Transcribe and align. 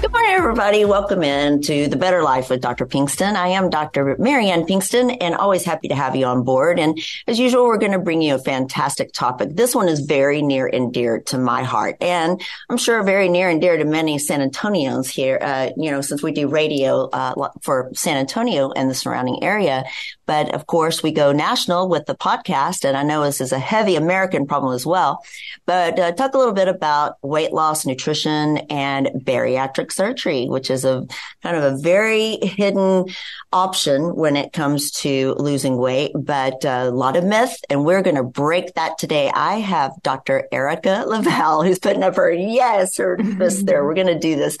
Good 0.00 0.12
morning, 0.12 0.30
everybody. 0.30 0.86
Welcome 0.86 1.22
in 1.22 1.60
to 1.60 1.86
The 1.86 1.96
Better 1.96 2.22
Life 2.22 2.48
with 2.48 2.62
Dr. 2.62 2.86
Pinkston. 2.86 3.34
I 3.34 3.48
am 3.48 3.68
Dr. 3.68 4.16
Marianne 4.18 4.64
Pinkston 4.64 5.14
and 5.20 5.34
always 5.34 5.62
happy 5.62 5.88
to 5.88 5.94
have 5.94 6.16
you 6.16 6.24
on 6.24 6.42
board. 6.42 6.78
And 6.78 6.98
as 7.26 7.38
usual, 7.38 7.66
we're 7.66 7.76
going 7.76 7.92
to 7.92 7.98
bring 7.98 8.22
you 8.22 8.34
a 8.34 8.38
fantastic 8.38 9.12
topic. 9.12 9.50
This 9.52 9.74
one 9.74 9.90
is 9.90 10.00
very 10.00 10.40
near 10.40 10.66
and 10.66 10.90
dear 10.90 11.20
to 11.26 11.36
my 11.36 11.64
heart. 11.64 11.98
And 12.00 12.40
I'm 12.70 12.78
sure 12.78 13.02
very 13.02 13.28
near 13.28 13.50
and 13.50 13.60
dear 13.60 13.76
to 13.76 13.84
many 13.84 14.18
San 14.18 14.40
Antonians 14.40 15.06
here, 15.06 15.38
uh, 15.38 15.68
you 15.76 15.90
know, 15.90 16.00
since 16.00 16.22
we 16.22 16.32
do 16.32 16.48
radio 16.48 17.10
uh, 17.10 17.50
for 17.60 17.90
San 17.92 18.16
Antonio 18.16 18.70
and 18.70 18.88
the 18.88 18.94
surrounding 18.94 19.44
area. 19.44 19.84
But 20.24 20.54
of 20.54 20.66
course, 20.66 21.02
we 21.02 21.12
go 21.12 21.32
national 21.32 21.90
with 21.90 22.06
the 22.06 22.14
podcast. 22.14 22.86
And 22.86 22.96
I 22.96 23.02
know 23.02 23.24
this 23.24 23.42
is 23.42 23.52
a 23.52 23.58
heavy 23.58 23.96
American 23.96 24.46
problem 24.46 24.74
as 24.74 24.86
well. 24.86 25.22
But 25.66 25.98
uh, 25.98 26.12
talk 26.12 26.32
a 26.32 26.38
little 26.38 26.54
bit 26.54 26.68
about 26.68 27.16
weight 27.20 27.52
loss, 27.52 27.84
nutrition, 27.84 28.58
and 28.70 29.08
bariatric 29.14 29.89
surgery, 29.92 30.46
which 30.46 30.70
is 30.70 30.84
a 30.84 31.06
kind 31.42 31.56
of 31.56 31.62
a 31.62 31.76
very 31.78 32.36
hidden 32.42 33.06
option 33.52 34.14
when 34.16 34.36
it 34.36 34.52
comes 34.52 34.90
to 34.90 35.34
losing 35.38 35.76
weight, 35.76 36.12
but 36.14 36.64
a 36.64 36.90
lot 36.90 37.16
of 37.16 37.24
myth. 37.24 37.56
And 37.68 37.84
we're 37.84 38.02
going 38.02 38.16
to 38.16 38.22
break 38.22 38.74
that 38.74 38.98
today. 38.98 39.30
I 39.34 39.54
have 39.54 39.92
Dr. 40.02 40.46
Erica 40.52 41.04
La 41.06 41.20
Vella 41.22 41.66
who's 41.66 41.78
putting 41.78 42.02
up 42.02 42.16
her 42.16 42.30
yes, 42.30 42.96
her 42.98 43.18
fist 43.38 43.66
there. 43.66 43.84
We're 43.84 43.94
going 43.94 44.06
to 44.06 44.18
do 44.18 44.36
this 44.36 44.56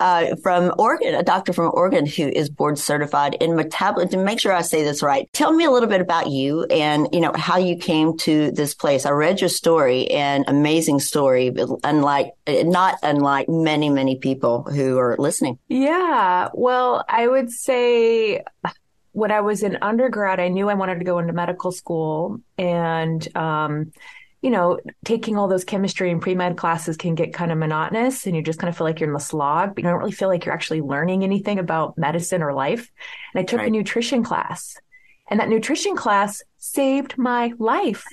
uh, 0.00 0.34
from 0.42 0.72
Oregon, 0.78 1.14
a 1.14 1.22
doctor 1.22 1.52
from 1.52 1.70
Oregon 1.74 2.06
who 2.06 2.28
is 2.28 2.48
board 2.48 2.78
certified 2.78 3.36
in 3.40 3.54
metabolism. 3.54 4.20
To 4.20 4.24
make 4.24 4.40
sure 4.40 4.52
I 4.52 4.62
say 4.62 4.82
this 4.82 5.02
right, 5.02 5.28
tell 5.32 5.52
me 5.52 5.64
a 5.64 5.70
little 5.70 5.88
bit 5.88 6.00
about 6.00 6.28
you 6.28 6.64
and 6.64 7.08
you 7.12 7.20
know 7.20 7.32
how 7.34 7.58
you 7.58 7.76
came 7.76 8.16
to 8.18 8.50
this 8.50 8.74
place. 8.74 9.06
I 9.06 9.10
read 9.10 9.40
your 9.40 9.50
story, 9.50 10.10
and 10.10 10.44
amazing 10.48 11.00
story, 11.00 11.54
unlike 11.84 12.32
not 12.48 12.96
unlike 13.02 13.48
many 13.48 13.90
many 13.90 14.16
people 14.16 14.62
who 14.62 14.98
are 14.98 15.16
listening. 15.18 15.58
Yeah, 15.68 16.48
well, 16.54 17.04
I 17.08 17.28
would 17.28 17.50
say 17.50 18.42
when 19.12 19.30
I 19.30 19.40
was 19.40 19.62
in 19.62 19.78
undergrad, 19.82 20.40
I 20.40 20.48
knew 20.48 20.68
I 20.70 20.74
wanted 20.74 20.98
to 21.00 21.04
go 21.04 21.18
into 21.18 21.32
medical 21.32 21.72
school, 21.72 22.40
and 22.56 23.36
um, 23.36 23.92
you 24.42 24.50
know, 24.50 24.78
taking 25.04 25.36
all 25.36 25.48
those 25.48 25.64
chemistry 25.64 26.10
and 26.10 26.22
pre 26.22 26.34
med 26.34 26.56
classes 26.56 26.96
can 26.96 27.14
get 27.14 27.34
kind 27.34 27.52
of 27.52 27.58
monotonous 27.58 28.26
and 28.26 28.34
you 28.34 28.42
just 28.42 28.58
kind 28.58 28.68
of 28.68 28.76
feel 28.76 28.86
like 28.86 29.00
you're 29.00 29.08
in 29.08 29.14
the 29.14 29.20
slog, 29.20 29.74
but 29.74 29.84
you 29.84 29.90
don't 29.90 29.98
really 29.98 30.12
feel 30.12 30.28
like 30.28 30.44
you're 30.44 30.54
actually 30.54 30.80
learning 30.80 31.24
anything 31.24 31.58
about 31.58 31.98
medicine 31.98 32.42
or 32.42 32.54
life. 32.54 32.90
And 33.34 33.40
I 33.40 33.44
took 33.44 33.58
right. 33.58 33.68
a 33.68 33.70
nutrition 33.70 34.24
class 34.24 34.76
and 35.28 35.40
that 35.40 35.48
nutrition 35.48 35.94
class 35.94 36.42
saved 36.58 37.16
my 37.16 37.52
life. 37.58 38.04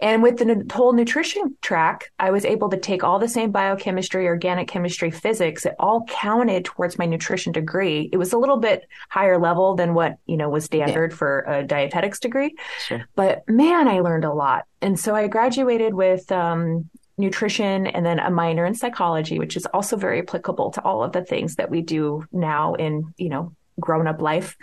And 0.00 0.22
with 0.22 0.38
the 0.38 0.64
whole 0.72 0.92
nutrition 0.92 1.56
track, 1.60 2.12
I 2.18 2.30
was 2.30 2.44
able 2.44 2.68
to 2.68 2.76
take 2.76 3.02
all 3.02 3.18
the 3.18 3.28
same 3.28 3.50
biochemistry, 3.50 4.26
organic 4.26 4.68
chemistry, 4.68 5.10
physics. 5.10 5.66
It 5.66 5.74
all 5.78 6.04
counted 6.04 6.64
towards 6.64 6.98
my 6.98 7.06
nutrition 7.06 7.52
degree. 7.52 8.08
It 8.12 8.16
was 8.16 8.32
a 8.32 8.38
little 8.38 8.58
bit 8.58 8.86
higher 9.08 9.38
level 9.38 9.74
than 9.74 9.94
what, 9.94 10.18
you 10.26 10.36
know, 10.36 10.48
was 10.48 10.64
standard 10.64 11.10
yeah. 11.10 11.16
for 11.16 11.40
a 11.48 11.64
dietetics 11.64 12.20
degree. 12.20 12.54
Sure. 12.86 13.04
But 13.16 13.48
man, 13.48 13.88
I 13.88 14.00
learned 14.00 14.24
a 14.24 14.32
lot. 14.32 14.66
And 14.80 14.98
so 14.98 15.14
I 15.14 15.26
graduated 15.26 15.94
with, 15.94 16.30
um, 16.30 16.88
nutrition 17.20 17.88
and 17.88 18.06
then 18.06 18.20
a 18.20 18.30
minor 18.30 18.64
in 18.64 18.76
psychology, 18.76 19.40
which 19.40 19.56
is 19.56 19.66
also 19.74 19.96
very 19.96 20.20
applicable 20.20 20.70
to 20.70 20.82
all 20.82 21.02
of 21.02 21.10
the 21.10 21.24
things 21.24 21.56
that 21.56 21.68
we 21.68 21.82
do 21.82 22.24
now 22.30 22.74
in, 22.74 23.12
you 23.16 23.28
know, 23.28 23.52
grown 23.80 24.06
up 24.06 24.22
life. 24.22 24.56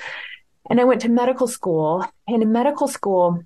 And 0.70 0.80
I 0.80 0.86
went 0.86 1.02
to 1.02 1.10
medical 1.10 1.48
school 1.48 2.06
and 2.28 2.42
in 2.42 2.54
medical 2.54 2.88
school, 2.88 3.44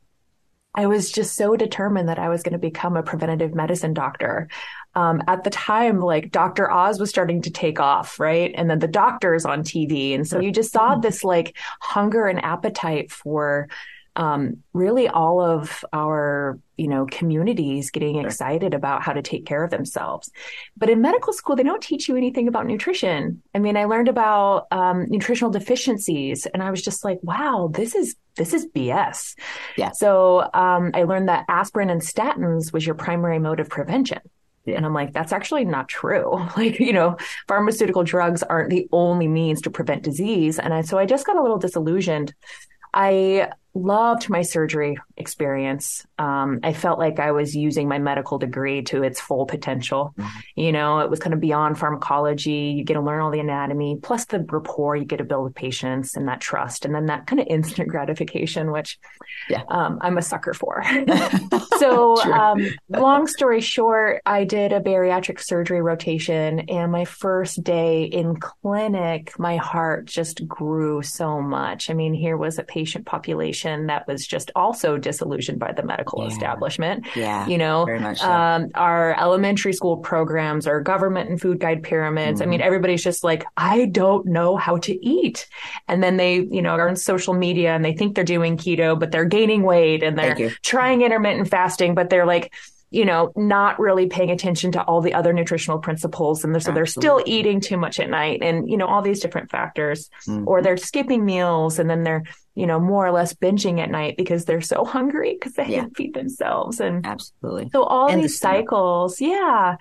I 0.76 0.86
was 0.86 1.12
just 1.12 1.36
so 1.36 1.56
determined 1.56 2.10
that 2.10 2.20
I 2.20 2.30
was 2.30 2.44
going 2.44 2.54
to 2.54 2.60
become 2.60 2.96
a 2.96 3.04
preventative 3.04 3.56
medicine 3.56 3.94
doctor. 3.94 4.48
Um, 4.96 5.22
at 5.28 5.44
the 5.44 5.50
time, 5.50 6.00
like 6.00 6.32
Dr. 6.32 6.70
Oz 6.70 7.00
was 7.00 7.10
starting 7.10 7.42
to 7.44 7.52
take 7.52 7.80
off, 7.80 8.20
right? 8.20 8.54
And 8.56 8.70
then 8.70 8.80
the 8.80 8.88
doctors 8.88 9.46
on 9.46 9.64
TV. 9.64 10.14
And 10.14 10.28
so 10.28 10.40
you 10.40 10.52
just 10.52 10.72
saw 10.72 10.96
this 10.96 11.24
like 11.24 11.58
hunger 11.82 12.28
and 12.28 12.44
appetite 12.44 13.12
for 13.12 13.68
um, 14.16 14.64
really 14.74 15.08
all 15.08 15.42
of 15.42 15.84
our 15.94 16.60
you 16.78 16.88
know 16.88 17.06
communities 17.10 17.92
getting 17.92 18.18
excited 18.18 18.74
about 18.74 19.02
how 19.02 19.14
to 19.14 19.22
take 19.22 19.46
care 19.46 19.64
of 19.64 19.70
themselves 19.70 20.32
but 20.78 20.90
in 20.90 21.02
medical 21.02 21.34
school 21.34 21.56
they 21.56 21.64
don't 21.64 21.84
teach 21.84 22.08
you 22.08 22.16
anything 22.16 22.48
about 22.48 22.66
nutrition 22.66 23.42
i 23.54 23.60
mean 23.60 23.76
i 23.76 23.84
learned 23.84 24.08
about 24.08 24.68
um, 24.72 25.06
nutritional 25.10 25.52
deficiencies 25.52 26.46
and 26.46 26.64
i 26.64 26.72
was 26.72 26.82
just 26.82 27.04
like 27.04 27.20
wow 27.22 27.70
this 27.74 27.96
is 27.96 28.16
this 28.38 28.54
is 28.54 28.66
bs 28.68 29.36
yeah 29.78 29.92
so 29.92 30.50
um, 30.54 30.92
i 30.94 31.04
learned 31.04 31.28
that 31.28 31.44
aspirin 31.50 31.90
and 31.90 32.02
statins 32.02 32.72
was 32.72 32.86
your 32.86 32.96
primary 32.96 33.40
mode 33.40 33.60
of 33.60 33.70
prevention. 33.70 34.20
And 34.68 34.86
I'm 34.86 34.94
like, 34.94 35.14
that's 35.14 35.32
actually 35.32 35.66
not 35.66 35.88
true. 35.88 36.48
Like, 36.58 36.80
you 36.80 36.94
know, 36.94 37.18
pharmaceutical 37.48 38.04
drugs 38.04 38.44
aren't 38.44 38.70
the 38.70 38.88
only 38.92 39.28
means 39.28 39.62
to 39.62 39.72
prevent 39.72 40.04
disease. 40.04 40.60
And 40.60 40.74
I, 40.74 40.82
so 40.82 40.98
I 40.98 41.06
just 41.06 41.26
got 41.26 41.38
a 41.38 41.42
little 41.42 41.58
disillusioned. 41.58 42.34
I 42.94 43.50
loved 43.74 44.30
my 44.30 44.42
surgery 44.42 44.98
experience. 45.16 46.06
Um, 46.18 46.60
I 46.64 46.74
felt 46.74 46.98
like 46.98 47.20
I 47.20 47.32
was 47.32 47.56
using 47.56 47.88
my 47.88 48.00
medical 48.00 48.40
degree 48.40 48.82
to 48.84 49.04
its 49.04 49.20
full 49.20 49.46
potential. 49.46 50.14
Mm-hmm. 50.18 50.40
You 50.56 50.72
know, 50.72 51.00
it 51.00 51.10
was 51.10 51.20
kind 51.20 51.34
of 51.34 51.40
beyond 51.40 51.78
pharmacology. 51.78 52.74
You 52.78 52.84
get 52.84 52.96
to 52.96 53.02
learn 53.02 53.22
all 53.22 53.32
the 53.32 53.40
anatomy, 53.40 54.00
plus 54.02 54.26
the 54.26 54.46
rapport 54.50 54.96
you 54.96 55.06
get 55.06 55.18
to 55.18 55.24
build 55.24 55.44
with 55.44 55.56
patients 55.56 56.16
and 56.16 56.28
that 56.28 56.42
trust, 56.42 56.86
and 56.86 56.96
then 56.96 57.06
that 57.08 57.28
kind 57.28 57.40
of 57.40 57.48
instant 57.50 57.90
gratification, 57.90 58.72
which 58.72 58.98
yeah. 59.50 59.64
um, 59.70 60.00
I'm 60.02 60.18
a 60.18 60.22
sucker 60.22 60.54
for. 60.54 60.84
so, 61.78 62.22
um, 62.24 62.68
long 62.90 63.28
story 63.28 63.62
short, 63.62 64.22
I 64.26 64.46
did 64.46 64.74
a 64.74 64.80
bariatric 64.80 65.40
surgery 65.40 65.82
rotation, 65.82 66.62
and 66.62 66.92
my 66.92 67.06
first 67.06 67.64
day 67.64 68.04
in 68.04 68.40
clinic, 68.40 69.38
my 69.38 69.58
heart 69.58 70.06
just 70.06 70.48
grew 70.48 71.04
so 71.04 71.40
much. 71.40 71.90
I 71.90 71.94
mean, 71.94 72.14
here 72.14 72.36
was 72.36 72.58
a 72.58 72.64
patient 72.64 73.06
population 73.06 73.59
generation 73.60 73.88
that 73.88 74.08
was 74.08 74.26
just 74.26 74.52
also 74.56 74.98
disillusioned 74.98 75.60
by 75.60 75.72
the 75.72 75.84
medical 75.84 76.22
yeah. 76.22 76.28
establishment. 76.28 77.06
Yeah. 77.16 77.48
You 77.48 77.58
know, 77.58 77.86
so. 78.16 78.30
um, 78.30 78.70
our 78.76 79.20
elementary 79.20 79.74
school 79.74 79.98
programs, 79.98 80.68
our 80.68 80.82
government 80.82 81.30
and 81.30 81.40
food 81.40 81.60
guide 81.60 81.84
pyramids. 81.84 82.40
Mm-hmm. 82.40 82.48
I 82.48 82.52
mean, 82.52 82.62
everybody's 82.62 83.04
just 83.04 83.24
like, 83.24 83.46
I 83.58 83.86
don't 83.86 84.26
know 84.26 84.58
how 84.58 84.78
to 84.78 85.06
eat. 85.06 85.48
And 85.88 86.04
then 86.04 86.18
they, 86.18 86.36
you 86.36 86.62
know, 86.62 86.72
are 86.72 86.90
on 86.90 86.96
social 86.96 87.34
media 87.34 87.76
and 87.76 87.84
they 87.84 87.94
think 87.94 88.16
they're 88.16 88.24
doing 88.24 88.58
keto, 88.58 89.00
but 89.00 89.12
they're 89.12 89.26
gaining 89.26 89.64
weight 89.64 90.04
and 90.04 90.18
they're 90.18 90.52
trying 90.64 91.02
intermittent 91.02 91.50
fasting, 91.50 91.96
but 91.96 92.10
they're 92.10 92.26
like, 92.26 92.54
you 92.92 93.06
know, 93.06 93.32
not 93.36 93.80
really 93.80 94.08
paying 94.08 94.32
attention 94.32 94.72
to 94.72 94.84
all 94.84 95.02
the 95.02 95.14
other 95.14 95.32
nutritional 95.32 95.80
principles. 95.80 96.44
And 96.44 96.62
so 96.62 96.72
they're 96.72 96.86
still 96.88 97.22
eating 97.26 97.62
too 97.62 97.78
much 97.78 98.00
at 98.00 98.10
night 98.10 98.40
and, 98.42 98.70
you 98.70 98.78
know, 98.78 98.88
all 98.88 99.02
these 99.02 99.20
different 99.20 99.52
factors, 99.52 100.10
mm-hmm. 100.28 100.48
or 100.48 100.62
they're 100.62 100.78
skipping 100.78 101.24
meals 101.24 101.78
and 101.78 101.90
then 101.90 102.04
they're, 102.04 102.24
you 102.56 102.66
know, 102.66 102.80
more 102.80 103.06
or 103.06 103.12
less 103.12 103.34
binging 103.34 103.80
at 103.80 103.92
night 103.92 104.18
because 104.18 104.46
they're 104.46 104.62
so 104.62 104.84
hungry 104.84 105.38
because 105.40 105.54
they 105.54 105.68
yeah. 105.68 105.82
can't 105.82 105.96
feed 105.96 106.14
themselves. 106.16 106.80
And 106.80 107.06
absolutely. 107.06 107.70
So 107.72 107.84
all 107.84 108.10
and 108.10 108.24
these 108.24 108.34
the 108.34 108.38
cycles. 108.38 109.22
Yeah. 109.22 109.76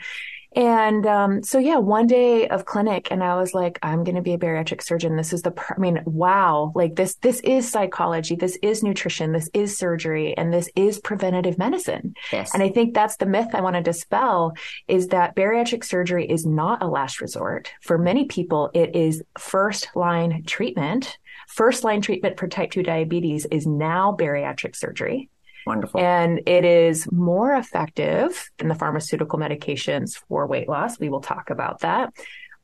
And 0.56 1.06
um, 1.06 1.42
so, 1.42 1.58
yeah, 1.58 1.76
one 1.76 2.06
day 2.06 2.48
of 2.48 2.64
clinic, 2.64 3.08
and 3.10 3.22
I 3.22 3.36
was 3.36 3.52
like, 3.52 3.78
I'm 3.82 4.02
going 4.02 4.14
to 4.14 4.22
be 4.22 4.32
a 4.32 4.38
bariatric 4.38 4.82
surgeon. 4.82 5.16
This 5.16 5.32
is 5.32 5.42
the, 5.42 5.50
pr- 5.50 5.74
I 5.74 5.78
mean, 5.78 6.02
wow, 6.06 6.72
like 6.74 6.96
this, 6.96 7.16
this 7.16 7.40
is 7.40 7.70
psychology, 7.70 8.34
this 8.34 8.58
is 8.62 8.82
nutrition, 8.82 9.32
this 9.32 9.50
is 9.52 9.76
surgery, 9.76 10.36
and 10.36 10.52
this 10.52 10.70
is 10.74 11.00
preventative 11.00 11.58
medicine. 11.58 12.14
Yes. 12.32 12.54
And 12.54 12.62
I 12.62 12.70
think 12.70 12.94
that's 12.94 13.16
the 13.16 13.26
myth 13.26 13.48
I 13.52 13.60
want 13.60 13.76
to 13.76 13.82
dispel 13.82 14.54
is 14.88 15.08
that 15.08 15.36
bariatric 15.36 15.84
surgery 15.84 16.28
is 16.28 16.46
not 16.46 16.82
a 16.82 16.88
last 16.88 17.20
resort. 17.20 17.70
For 17.82 17.98
many 17.98 18.24
people, 18.24 18.70
it 18.72 18.96
is 18.96 19.22
first 19.38 19.90
line 19.94 20.44
treatment. 20.44 21.18
First 21.48 21.84
line 21.84 22.00
treatment 22.00 22.38
for 22.38 22.48
type 22.48 22.70
2 22.70 22.82
diabetes 22.82 23.46
is 23.46 23.66
now 23.66 24.16
bariatric 24.18 24.76
surgery. 24.76 25.28
Wonderful. 25.68 26.00
And 26.00 26.40
it 26.46 26.64
is 26.64 27.12
more 27.12 27.54
effective 27.54 28.50
than 28.56 28.68
the 28.68 28.74
pharmaceutical 28.74 29.38
medications 29.38 30.18
for 30.26 30.46
weight 30.46 30.66
loss. 30.66 30.98
We 30.98 31.10
will 31.10 31.20
talk 31.20 31.50
about 31.50 31.80
that. 31.80 32.14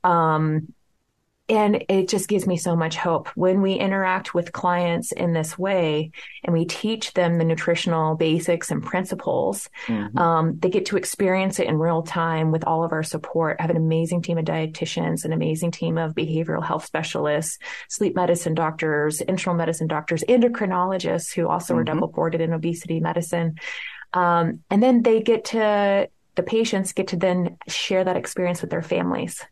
Um, 0.03 0.73
and 1.49 1.85
it 1.91 2.08
just 2.08 2.29
gives 2.29 2.46
me 2.46 2.56
so 2.56 2.75
much 2.75 2.96
hope 2.96 3.29
when 3.35 3.61
we 3.61 3.75
interact 3.75 4.32
with 4.32 4.52
clients 4.52 5.12
in 5.12 5.35
this 5.35 5.58
way 5.58 6.11
and 6.43 6.55
we 6.55 6.64
teach 6.64 7.12
them 7.12 7.37
the 7.37 7.44
nutritional 7.44 8.14
basics 8.14 8.70
and 8.70 8.82
principles 8.82 9.69
mm-hmm. 9.87 10.17
um, 10.19 10.58
they 10.58 10.70
get 10.70 10.87
to 10.87 10.96
experience 10.96 11.58
it 11.58 11.67
in 11.67 11.79
real 11.79 12.02
time 12.02 12.50
with 12.50 12.64
all 12.64 12.82
of 12.82 12.93
our 12.93 13.02
support 13.02 13.56
I 13.58 13.62
have 13.62 13.70
an 13.70 13.76
amazing 13.76 14.23
team 14.23 14.38
of 14.38 14.46
dietitians 14.46 15.25
an 15.25 15.32
amazing 15.32 15.70
team 15.70 15.99
of 15.99 16.14
behavioral 16.14 16.64
health 16.64 16.87
specialists 16.87 17.58
sleep 17.88 18.17
medicine 18.17 18.55
doctors 18.55 19.20
internal 19.20 19.56
medicine 19.56 19.87
doctors 19.87 20.25
endocrinologists 20.26 21.35
who 21.35 21.49
also 21.49 21.75
mm-hmm. 21.75 21.81
are 21.81 21.85
double 21.85 22.08
boarded 22.08 22.41
in 22.41 22.55
obesity 22.55 23.00
medicine 23.00 23.56
um, 24.14 24.61
and 24.70 24.82
then 24.82 25.02
they 25.02 25.20
get 25.20 25.44
to 25.46 26.08
the 26.37 26.43
patients 26.43 26.93
get 26.93 27.08
to 27.08 27.17
then 27.17 27.58
share 27.69 28.02
that 28.02 28.17
experience 28.17 28.62
with 28.62 28.70
their 28.70 28.82
families 28.82 29.44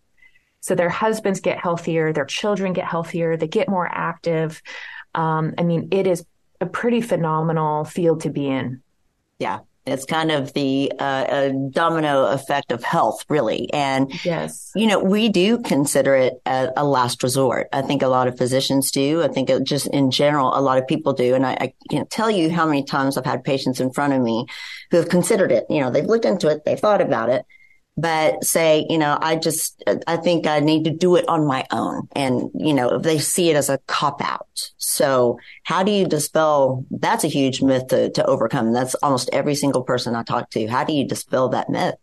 so 0.63 0.77
their 0.77 0.89
husbands 0.89 1.41
get 1.41 1.59
healthier, 1.59 2.13
their 2.13 2.25
children 2.25 2.73
get 2.73 2.87
healthier, 2.87 3.37
they 3.37 3.49
get 3.49 3.69
more 3.69 3.89
active. 3.91 4.63
Um, 5.15 5.55
I 5.59 5.65
mean, 5.65 5.89
it 5.91 6.07
is 6.07 6.25
a 6.61 6.67
pretty 6.67 7.01
phenomenal 7.01 7.85
field 7.85 8.23
to 8.23 8.31
be 8.31 8.47
in. 8.47 8.81
Yeah. 9.39 9.59
It's 9.85 10.05
kind 10.05 10.31
of 10.31 10.53
the 10.53 10.93
uh, 10.97 11.51
domino 11.71 12.27
effect 12.27 12.71
of 12.71 12.85
health, 12.85 13.25
really. 13.29 13.69
And, 13.73 14.25
yes, 14.25 14.71
you 14.77 14.87
know, 14.87 15.01
we 15.01 15.29
do 15.29 15.59
consider 15.59 16.15
it 16.15 16.41
a, 16.47 16.69
a, 16.77 16.85
last 16.85 17.25
resort. 17.25 17.67
I 17.73 17.83
think 17.83 18.03
a 18.03 18.07
lot 18.07 18.29
of 18.29 18.39
physicians 18.39 18.93
do. 18.93 19.25
I 19.25 19.29
think 19.29 19.51
just 19.65 19.89
in 19.89 20.13
general, 20.13 20.57
a 20.57 20.63
lot 20.63 20.79
of 20.79 20.87
people 20.87 21.15
do. 21.15 21.35
And 21.35 21.45
I, 21.45 21.55
I 21.61 21.75
can't 21.91 22.09
tell 22.09 22.31
you 22.31 22.49
how 22.49 22.65
many 22.65 22.85
times 22.85 23.19
I've 23.19 23.25
had 23.25 23.43
patients 23.43 23.81
in 23.81 23.93
front 23.93 24.13
of 24.13 24.23
me 24.23 24.47
who 24.93 24.99
have 24.99 25.09
considered 25.09 25.51
it. 25.51 25.67
You 25.69 25.81
know, 25.81 25.91
they've 25.91 26.07
looked 26.07 26.27
into 26.27 26.47
it, 26.47 26.65
they've 26.65 26.79
thought 26.79 27.01
about 27.01 27.29
it, 27.29 27.45
but 27.97 28.43
say, 28.43 28.87
you 28.89 28.99
know, 28.99 29.19
I 29.21 29.37
just, 29.37 29.83
I 30.07 30.17
think 30.17 30.47
I 30.47 30.61
need 30.61 30.85
to 30.85 30.91
do 30.91 31.17
it 31.17 31.29
on 31.29 31.47
my 31.47 31.67
own. 31.71 32.09
And, 32.17 32.51
you 32.55 32.73
know, 32.73 32.99
they 32.99 33.19
see 33.19 33.51
it 33.51 33.57
as 33.57 33.69
a 33.69 33.79
cop 33.87 34.23
out. 34.23 34.71
So 34.79 35.39
how 35.65 35.83
do 35.83 35.93
you 35.93 36.07
dispel? 36.07 36.87
That's 36.91 37.25
a 37.25 37.29
huge 37.29 37.61
myth 37.61 37.89
to, 37.89 38.11
to 38.11 38.25
overcome. 38.25 38.73
That's 38.73 38.95
almost 38.97 39.29
every 39.33 39.55
single 39.55 39.83
person 39.83 40.15
I 40.15 40.23
talk 40.23 40.51
to. 40.51 40.67
How 40.67 40.85
do 40.85 40.95
you 40.95 41.07
dispel 41.07 41.51
that 41.51 41.69
myth? 41.69 41.97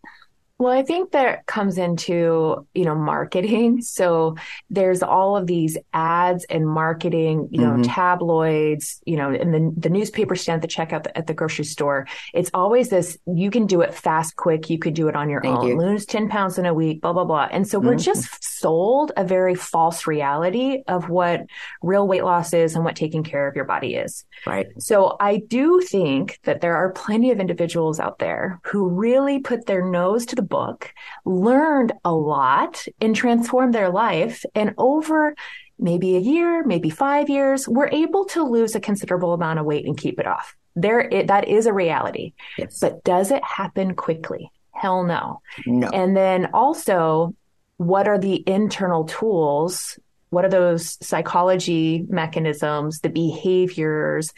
Well, 0.59 0.73
I 0.73 0.83
think 0.83 1.11
that 1.11 1.45
comes 1.45 1.77
into, 1.77 2.67
you 2.73 2.85
know, 2.85 2.95
marketing. 2.95 3.81
So 3.99 4.35
there's 4.69 5.03
all 5.03 5.35
of 5.35 5.45
these 5.45 5.77
ads 5.93 6.45
and 6.45 6.67
marketing, 6.67 7.49
you 7.51 7.59
know, 7.59 7.71
mm-hmm. 7.71 7.81
tabloids, 7.83 9.01
you 9.05 9.17
know, 9.17 9.29
and 9.29 9.53
the, 9.53 9.73
the 9.75 9.89
newspaper 9.89 10.35
stand 10.35 10.63
at 10.63 10.69
the 10.69 10.73
checkout 10.73 11.07
at 11.15 11.27
the 11.27 11.33
grocery 11.33 11.65
store. 11.65 12.07
It's 12.33 12.49
always 12.53 12.89
this, 12.89 13.17
you 13.25 13.51
can 13.51 13.67
do 13.67 13.81
it 13.81 13.93
fast, 13.93 14.35
quick. 14.35 14.69
You 14.69 14.79
could 14.79 14.93
do 14.93 15.07
it 15.07 15.15
on 15.15 15.29
your 15.29 15.41
Thank 15.41 15.59
own. 15.59 15.67
You. 15.67 15.77
Lose 15.77 16.05
10 16.05 16.29
pounds 16.29 16.57
in 16.57 16.65
a 16.65 16.73
week, 16.73 17.01
blah, 17.01 17.13
blah, 17.13 17.25
blah. 17.25 17.47
And 17.51 17.67
so 17.67 17.79
mm-hmm. 17.79 17.89
we're 17.89 17.95
just 17.95 18.43
sold 18.59 19.11
a 19.17 19.23
very 19.23 19.55
false 19.55 20.07
reality 20.07 20.83
of 20.87 21.09
what 21.09 21.45
real 21.81 22.07
weight 22.07 22.23
loss 22.23 22.53
is 22.53 22.75
and 22.75 22.83
what 22.83 22.95
taking 22.95 23.23
care 23.23 23.47
of 23.47 23.55
your 23.55 23.65
body 23.65 23.95
is. 23.95 24.25
Right. 24.45 24.67
So 24.77 25.15
I 25.19 25.37
do 25.37 25.81
think 25.81 26.39
that 26.43 26.61
there 26.61 26.75
are 26.75 26.91
plenty 26.91 27.31
of 27.31 27.39
individuals 27.39 27.99
out 27.99 28.19
there 28.19 28.59
who 28.63 28.89
really 28.89 29.39
put 29.39 29.65
their 29.65 29.85
nose 29.85 30.25
to 30.27 30.35
the 30.35 30.41
book, 30.41 30.93
learned 31.25 31.93
a 32.03 32.13
lot 32.13 32.85
and 33.01 33.15
transformed 33.15 33.73
their 33.73 33.89
life. 33.89 34.43
And 34.55 34.73
over 34.77 35.35
maybe 35.77 36.15
a 36.15 36.19
year, 36.19 36.63
maybe 36.65 36.89
five 36.89 37.29
years, 37.29 37.67
we're 37.67 37.89
able 37.89 38.25
to 38.25 38.43
lose 38.43 38.75
a 38.75 38.79
considerable 38.79 39.33
amount 39.33 39.59
of 39.59 39.65
weight 39.65 39.85
and 39.85 39.97
keep 39.97 40.19
it 40.19 40.27
off. 40.27 40.55
There, 40.75 40.99
it, 40.99 41.27
that 41.27 41.47
is 41.47 41.65
a 41.65 41.73
reality. 41.73 42.33
Yes. 42.57 42.79
But 42.79 43.03
does 43.03 43.31
it 43.31 43.43
happen 43.43 43.95
quickly? 43.95 44.51
Hell 44.71 45.03
no. 45.03 45.41
No. 45.65 45.89
And 45.89 46.15
then 46.15 46.49
also, 46.53 47.33
what 47.79 48.09
are 48.09 48.19
the 48.19 48.43
internal 48.45 49.05
tools? 49.05 49.97
What 50.31 50.43
are 50.43 50.49
those 50.49 50.97
psychology 51.01 52.05
mechanisms, 52.09 52.99
the 52.99 53.09
behaviors, 53.09 54.33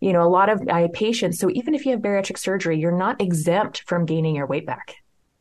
you 0.00 0.12
know, 0.12 0.22
a 0.22 0.28
lot 0.28 0.48
of 0.48 0.64
my 0.66 0.88
patients. 0.92 1.38
So 1.38 1.50
even 1.50 1.74
if 1.74 1.86
you 1.86 1.92
have 1.92 2.00
bariatric 2.00 2.36
surgery, 2.36 2.80
you're 2.80 2.90
not 2.90 3.20
exempt 3.20 3.84
from 3.86 4.06
gaining 4.06 4.34
your 4.34 4.46
weight 4.46 4.66
back. 4.66 4.96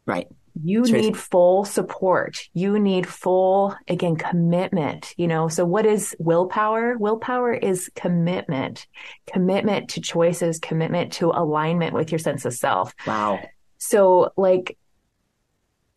Right. 0.05 0.27
You 0.61 0.83
need 0.83 1.17
full 1.17 1.65
support. 1.65 2.47
You 2.53 2.77
need 2.77 3.07
full, 3.07 3.75
again, 3.87 4.15
commitment, 4.15 5.13
you 5.17 5.27
know. 5.27 5.47
So 5.47 5.65
what 5.65 5.85
is 5.87 6.15
willpower? 6.19 6.97
Willpower 6.97 7.53
is 7.53 7.89
commitment, 7.95 8.85
commitment 9.31 9.89
to 9.91 10.01
choices, 10.01 10.59
commitment 10.59 11.13
to 11.13 11.31
alignment 11.31 11.93
with 11.93 12.11
your 12.11 12.19
sense 12.19 12.45
of 12.45 12.53
self. 12.53 12.93
Wow. 13.07 13.39
So 13.79 14.33
like 14.35 14.77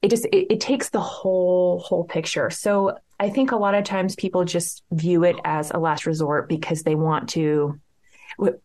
it 0.03 0.09
just 0.09 0.27
it, 0.27 0.53
it 0.53 0.61
takes 0.61 0.91
the 0.91 1.01
whole 1.01 1.79
whole 1.79 2.05
picture. 2.05 2.51
So 2.51 2.99
I 3.19 3.31
think 3.31 3.53
a 3.53 3.57
lot 3.57 3.75
of 3.75 3.85
times 3.85 4.17
people 4.17 4.45
just 4.45 4.83
view 4.91 5.25
it 5.25 5.37
as 5.45 5.71
a 5.71 5.79
last 5.79 6.07
resort 6.07 6.49
because 6.49 6.83
they 6.83 6.97
want 6.97 7.29
to 7.31 7.81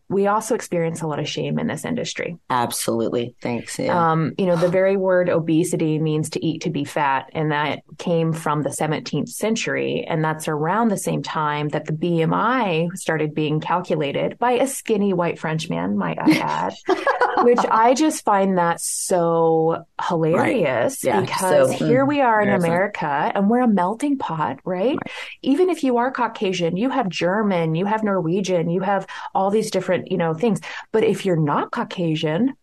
we 0.08 0.26
also 0.26 0.54
experience 0.54 1.02
a 1.02 1.06
lot 1.06 1.18
of 1.18 1.28
shame 1.28 1.58
in 1.58 1.66
this 1.66 1.84
industry. 1.84 2.36
Absolutely. 2.50 3.34
Thanks. 3.40 3.78
Yeah. 3.78 4.10
Um, 4.10 4.32
you 4.38 4.46
know, 4.46 4.56
the 4.56 4.68
very 4.68 4.96
word 4.96 5.28
obesity 5.28 5.98
means 5.98 6.30
to 6.30 6.44
eat 6.44 6.62
to 6.62 6.70
be 6.70 6.84
fat, 6.84 7.30
and 7.32 7.52
that 7.52 7.82
came 7.98 8.32
from 8.32 8.62
the 8.62 8.70
17th 8.70 9.28
century. 9.28 10.04
And 10.08 10.24
that's 10.24 10.48
around 10.48 10.88
the 10.88 10.96
same 10.96 11.22
time 11.22 11.68
that 11.68 11.86
the 11.86 11.92
BMI 11.92 12.96
started 12.96 13.34
being 13.34 13.60
calculated 13.60 14.38
by 14.38 14.52
a 14.52 14.66
skinny 14.66 15.12
white 15.12 15.38
French 15.38 15.68
man, 15.68 15.96
might 15.96 16.18
I 16.18 16.38
add, 16.38 16.74
which 17.44 17.60
I 17.70 17.94
just 17.94 18.24
find 18.24 18.58
that 18.58 18.80
so 18.80 19.84
hilarious 20.08 21.04
right. 21.04 21.14
yeah. 21.14 21.20
because 21.20 21.78
so, 21.78 21.86
here 21.86 22.04
we 22.04 22.20
are 22.20 22.40
in 22.40 22.48
America 22.48 23.32
and 23.34 23.50
we're 23.50 23.60
a 23.60 23.68
melting 23.68 24.18
pot, 24.18 24.58
right? 24.64 24.78
right? 24.78 24.98
Even 25.42 25.70
if 25.70 25.82
you 25.82 25.98
are 25.98 26.10
Caucasian, 26.10 26.76
you 26.76 26.90
have 26.90 27.08
German, 27.08 27.74
you 27.74 27.86
have 27.86 28.04
Norwegian, 28.04 28.70
you 28.70 28.80
have 28.80 29.06
all 29.34 29.50
these 29.50 29.57
different, 29.70 30.10
you 30.10 30.16
know, 30.16 30.34
things. 30.34 30.60
But 30.92 31.04
if 31.04 31.24
you're 31.24 31.36
not 31.36 31.70
Caucasian, 31.70 32.54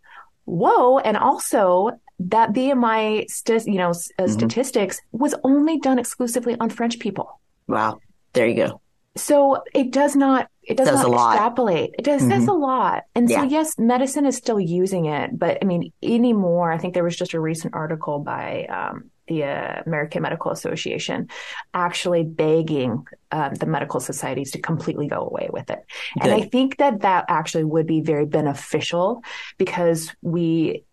whoa. 0.46 1.00
And 1.00 1.18
also 1.18 1.92
that 2.20 2.54
BMI, 2.54 3.30
st- 3.30 3.68
you 3.68 3.76
know, 3.78 3.90
uh, 3.90 3.94
mm-hmm. 3.94 4.32
statistics 4.32 5.02
was 5.12 5.36
only 5.44 5.80
done 5.80 6.00
exclusively 6.00 6.56
on 6.60 6.70
French 6.70 7.00
people. 7.00 7.40
Wow. 7.68 8.00
There 8.34 8.48
you 8.48 8.56
go. 8.56 8.82
So 9.18 9.64
it 9.74 9.92
does 9.92 10.16
not 10.16 10.50
it 10.62 10.78
does, 10.78 10.90
does 10.90 11.08
not 11.08 11.34
extrapolate. 11.34 11.96
It 11.98 12.04
does 12.04 12.22
mm-hmm. 12.22 12.32
says 12.32 12.48
a 12.48 12.54
lot. 12.54 13.04
And 13.14 13.30
yeah. 13.30 13.42
so 13.42 13.44
yes, 13.44 13.78
medicine 13.78 14.26
is 14.26 14.36
still 14.36 14.60
using 14.60 15.06
it, 15.06 15.38
but 15.38 15.60
I 15.62 15.66
mean 15.66 15.94
anymore. 16.04 16.72
I 16.72 16.78
think 16.78 16.94
there 16.94 17.04
was 17.04 17.16
just 17.16 17.34
a 17.34 17.40
recent 17.40 17.76
article 17.76 18.20
by 18.20 18.66
um, 18.66 19.12
the 19.28 19.44
uh, 19.44 19.84
American 19.86 20.22
Medical 20.22 20.52
Association 20.52 21.30
actually 21.74 22.24
begging 22.24 23.06
um, 23.32 23.56
the 23.56 23.66
medical 23.66 24.00
societies 24.00 24.52
to 24.52 24.60
completely 24.60 25.08
go 25.08 25.22
away 25.22 25.50
with 25.52 25.70
it. 25.70 25.86
Good. 26.22 26.24
And 26.24 26.34
I 26.34 26.48
think 26.48 26.78
that 26.78 27.02
that 27.02 27.26
actually 27.28 27.64
would 27.64 27.88
be 27.88 28.02
very 28.02 28.26
beneficial 28.26 29.24
because 29.58 30.12
we 30.22 30.84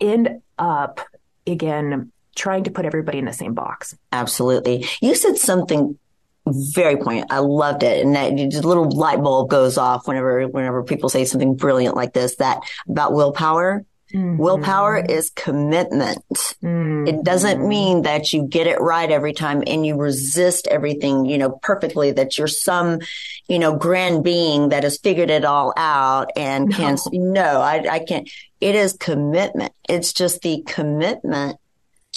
end 0.00 0.40
up 0.58 1.00
again 1.46 2.12
trying 2.34 2.64
to 2.64 2.70
put 2.70 2.84
everybody 2.84 3.18
in 3.18 3.24
the 3.24 3.32
same 3.32 3.54
box. 3.54 3.96
Absolutely. 4.12 4.86
You 5.00 5.14
said 5.14 5.36
something 5.36 5.98
very 6.46 6.96
poignant. 6.96 7.32
I 7.32 7.38
loved 7.38 7.82
it. 7.82 8.04
And 8.04 8.14
that 8.16 8.36
just 8.50 8.64
little 8.64 8.90
light 8.90 9.22
bulb 9.22 9.50
goes 9.50 9.78
off 9.78 10.06
whenever, 10.06 10.46
whenever 10.46 10.82
people 10.82 11.08
say 11.08 11.24
something 11.24 11.54
brilliant 11.54 11.96
like 11.96 12.12
this, 12.12 12.36
that 12.36 12.60
about 12.88 13.14
willpower. 13.14 13.84
Mm-hmm. 14.12 14.36
Willpower 14.36 14.98
is 14.98 15.30
commitment. 15.30 16.18
Mm-hmm. 16.62 17.08
It 17.08 17.24
doesn't 17.24 17.66
mean 17.66 18.02
that 18.02 18.32
you 18.32 18.46
get 18.46 18.66
it 18.66 18.80
right 18.80 19.10
every 19.10 19.32
time 19.32 19.62
and 19.66 19.84
you 19.84 19.96
resist 19.96 20.66
everything, 20.66 21.24
you 21.24 21.38
know, 21.38 21.58
perfectly, 21.62 22.12
that 22.12 22.36
you're 22.36 22.46
some, 22.46 23.00
you 23.48 23.58
know, 23.58 23.76
grand 23.76 24.22
being 24.22 24.68
that 24.68 24.82
has 24.82 24.98
figured 24.98 25.30
it 25.30 25.44
all 25.44 25.72
out 25.76 26.30
and 26.36 26.68
no. 26.68 26.76
can, 26.76 26.98
no, 27.12 27.60
I, 27.60 27.86
I 27.90 27.98
can't. 28.00 28.30
It 28.60 28.74
is 28.74 28.92
commitment. 28.92 29.72
It's 29.88 30.12
just 30.12 30.42
the 30.42 30.62
commitment 30.66 31.58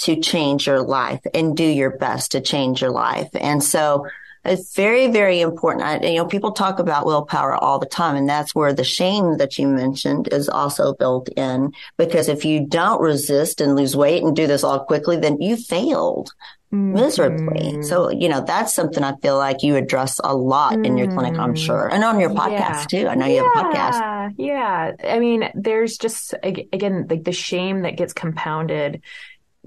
to 0.00 0.20
change 0.20 0.66
your 0.66 0.80
life 0.80 1.20
and 1.34 1.56
do 1.56 1.64
your 1.64 1.96
best 1.96 2.32
to 2.32 2.40
change 2.40 2.80
your 2.80 2.92
life. 2.92 3.30
And 3.34 3.62
so 3.62 4.06
it's 4.44 4.74
very, 4.74 5.08
very 5.08 5.40
important. 5.40 5.84
I, 5.84 6.06
you 6.06 6.16
know, 6.16 6.26
people 6.26 6.52
talk 6.52 6.78
about 6.78 7.06
willpower 7.06 7.54
all 7.54 7.78
the 7.78 7.86
time, 7.86 8.16
and 8.16 8.28
that's 8.28 8.54
where 8.54 8.72
the 8.72 8.84
shame 8.84 9.38
that 9.38 9.58
you 9.58 9.68
mentioned 9.68 10.28
is 10.32 10.48
also 10.48 10.94
built 10.94 11.28
in. 11.30 11.72
Because 11.96 12.28
if 12.28 12.44
you 12.44 12.66
don't 12.66 13.00
resist 13.00 13.60
and 13.60 13.76
lose 13.76 13.96
weight 13.96 14.22
and 14.22 14.34
do 14.34 14.46
this 14.46 14.64
all 14.64 14.84
quickly, 14.84 15.16
then 15.16 15.40
you 15.40 15.56
failed 15.56 16.30
miserably. 16.70 17.72
Mm-hmm. 17.72 17.82
So, 17.82 18.10
you 18.10 18.28
know, 18.28 18.42
that's 18.42 18.74
something 18.74 19.02
I 19.02 19.16
feel 19.16 19.38
like 19.38 19.62
you 19.62 19.76
address 19.76 20.20
a 20.22 20.34
lot 20.34 20.74
mm-hmm. 20.74 20.84
in 20.84 20.98
your 20.98 21.08
clinic, 21.08 21.38
I'm 21.38 21.54
mm. 21.54 21.58
sure, 21.58 21.88
and 21.88 22.04
on 22.04 22.20
your 22.20 22.28
podcast 22.28 22.92
yeah. 22.92 23.02
too. 23.02 23.08
I 23.08 23.14
know 23.14 23.26
you 23.26 23.42
have 23.42 23.66
a 23.66 23.68
podcast. 23.68 24.34
Yeah. 24.36 24.92
I 25.02 25.18
mean, 25.18 25.48
there's 25.54 25.96
just, 25.96 26.34
again, 26.42 27.06
like 27.08 27.24
the 27.24 27.32
shame 27.32 27.82
that 27.82 27.96
gets 27.96 28.12
compounded 28.12 29.02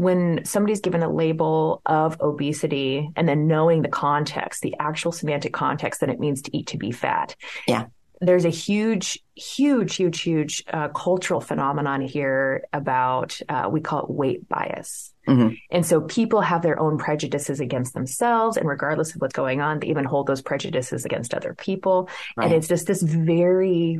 when 0.01 0.43
somebody's 0.45 0.81
given 0.81 1.03
a 1.03 1.13
label 1.13 1.81
of 1.85 2.19
obesity 2.19 3.07
and 3.15 3.29
then 3.29 3.45
knowing 3.45 3.83
the 3.83 3.87
context, 3.87 4.63
the 4.63 4.75
actual 4.79 5.11
semantic 5.11 5.53
context 5.53 6.01
that 6.01 6.09
it 6.09 6.19
means 6.19 6.41
to 6.41 6.57
eat 6.57 6.67
to 6.67 6.77
be 6.77 6.91
fat. 6.91 7.35
Yeah. 7.67 7.85
there's 8.21 8.45
a 8.45 8.49
huge, 8.49 9.19
huge, 9.35 9.95
huge, 9.95 10.21
huge 10.21 10.63
uh, 10.71 10.89
cultural 10.89 11.41
phenomenon 11.41 12.01
here 12.01 12.63
about 12.71 13.39
uh, 13.49 13.67
we 13.69 13.81
call 13.81 14.03
it 14.03 14.09
weight 14.11 14.47
bias. 14.47 15.11
Mm-hmm. 15.27 15.55
And 15.71 15.85
so 15.85 16.01
people 16.01 16.41
have 16.41 16.61
their 16.61 16.79
own 16.79 16.99
prejudices 16.99 17.59
against 17.59 17.93
themselves, 17.95 18.57
and 18.57 18.67
regardless 18.67 19.15
of 19.15 19.21
what's 19.21 19.33
going 19.33 19.59
on, 19.59 19.79
they 19.79 19.87
even 19.87 20.05
hold 20.05 20.27
those 20.27 20.41
prejudices 20.41 21.03
against 21.03 21.33
other 21.33 21.55
people. 21.55 22.09
Right. 22.37 22.45
And 22.45 22.53
it's 22.53 22.67
just 22.67 22.85
this 22.85 23.01
very, 23.01 23.99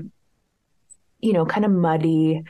you 1.19 1.33
know, 1.33 1.45
kind 1.45 1.65
of 1.65 1.71
muddy, 1.71 2.43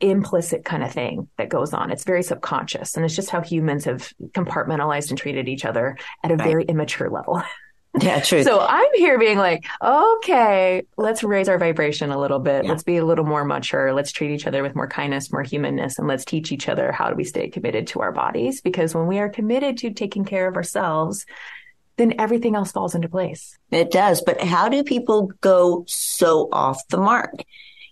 implicit 0.00 0.64
kind 0.64 0.82
of 0.82 0.92
thing 0.92 1.28
that 1.36 1.48
goes 1.48 1.72
on. 1.72 1.90
It's 1.90 2.04
very 2.04 2.22
subconscious, 2.22 2.96
and 2.96 3.04
it's 3.04 3.14
just 3.14 3.30
how 3.30 3.40
humans 3.40 3.84
have 3.84 4.12
compartmentalized 4.32 5.10
and 5.10 5.18
treated 5.18 5.48
each 5.48 5.64
other 5.64 5.96
at 6.24 6.30
a 6.30 6.36
right. 6.36 6.46
very 6.46 6.64
immature 6.64 7.10
level. 7.10 7.42
Yeah, 8.00 8.20
true. 8.20 8.44
So 8.44 8.60
I'm 8.60 8.86
here 8.94 9.18
being 9.18 9.36
like, 9.36 9.64
okay, 9.82 10.84
let's 10.96 11.24
raise 11.24 11.48
our 11.48 11.58
vibration 11.58 12.10
a 12.10 12.20
little 12.20 12.38
bit. 12.38 12.64
Yeah. 12.64 12.70
Let's 12.70 12.84
be 12.84 12.98
a 12.98 13.04
little 13.04 13.24
more 13.24 13.44
mature. 13.44 13.92
Let's 13.92 14.12
treat 14.12 14.30
each 14.30 14.46
other 14.46 14.62
with 14.62 14.76
more 14.76 14.86
kindness, 14.86 15.32
more 15.32 15.42
humanness, 15.42 15.98
and 15.98 16.06
let's 16.06 16.24
teach 16.24 16.52
each 16.52 16.68
other 16.68 16.92
how 16.92 17.10
do 17.10 17.16
we 17.16 17.24
stay 17.24 17.48
committed 17.48 17.88
to 17.88 18.00
our 18.00 18.12
bodies. 18.12 18.60
Because 18.60 18.94
when 18.94 19.08
we 19.08 19.18
are 19.18 19.28
committed 19.28 19.78
to 19.78 19.90
taking 19.90 20.24
care 20.24 20.46
of 20.46 20.54
ourselves, 20.54 21.26
then 21.96 22.14
everything 22.20 22.54
else 22.54 22.70
falls 22.70 22.94
into 22.94 23.08
place. 23.08 23.58
It 23.72 23.90
does. 23.90 24.22
But 24.22 24.40
how 24.40 24.68
do 24.68 24.84
people 24.84 25.32
go 25.40 25.84
so 25.88 26.48
off 26.52 26.86
the 26.88 26.98
mark? 26.98 27.42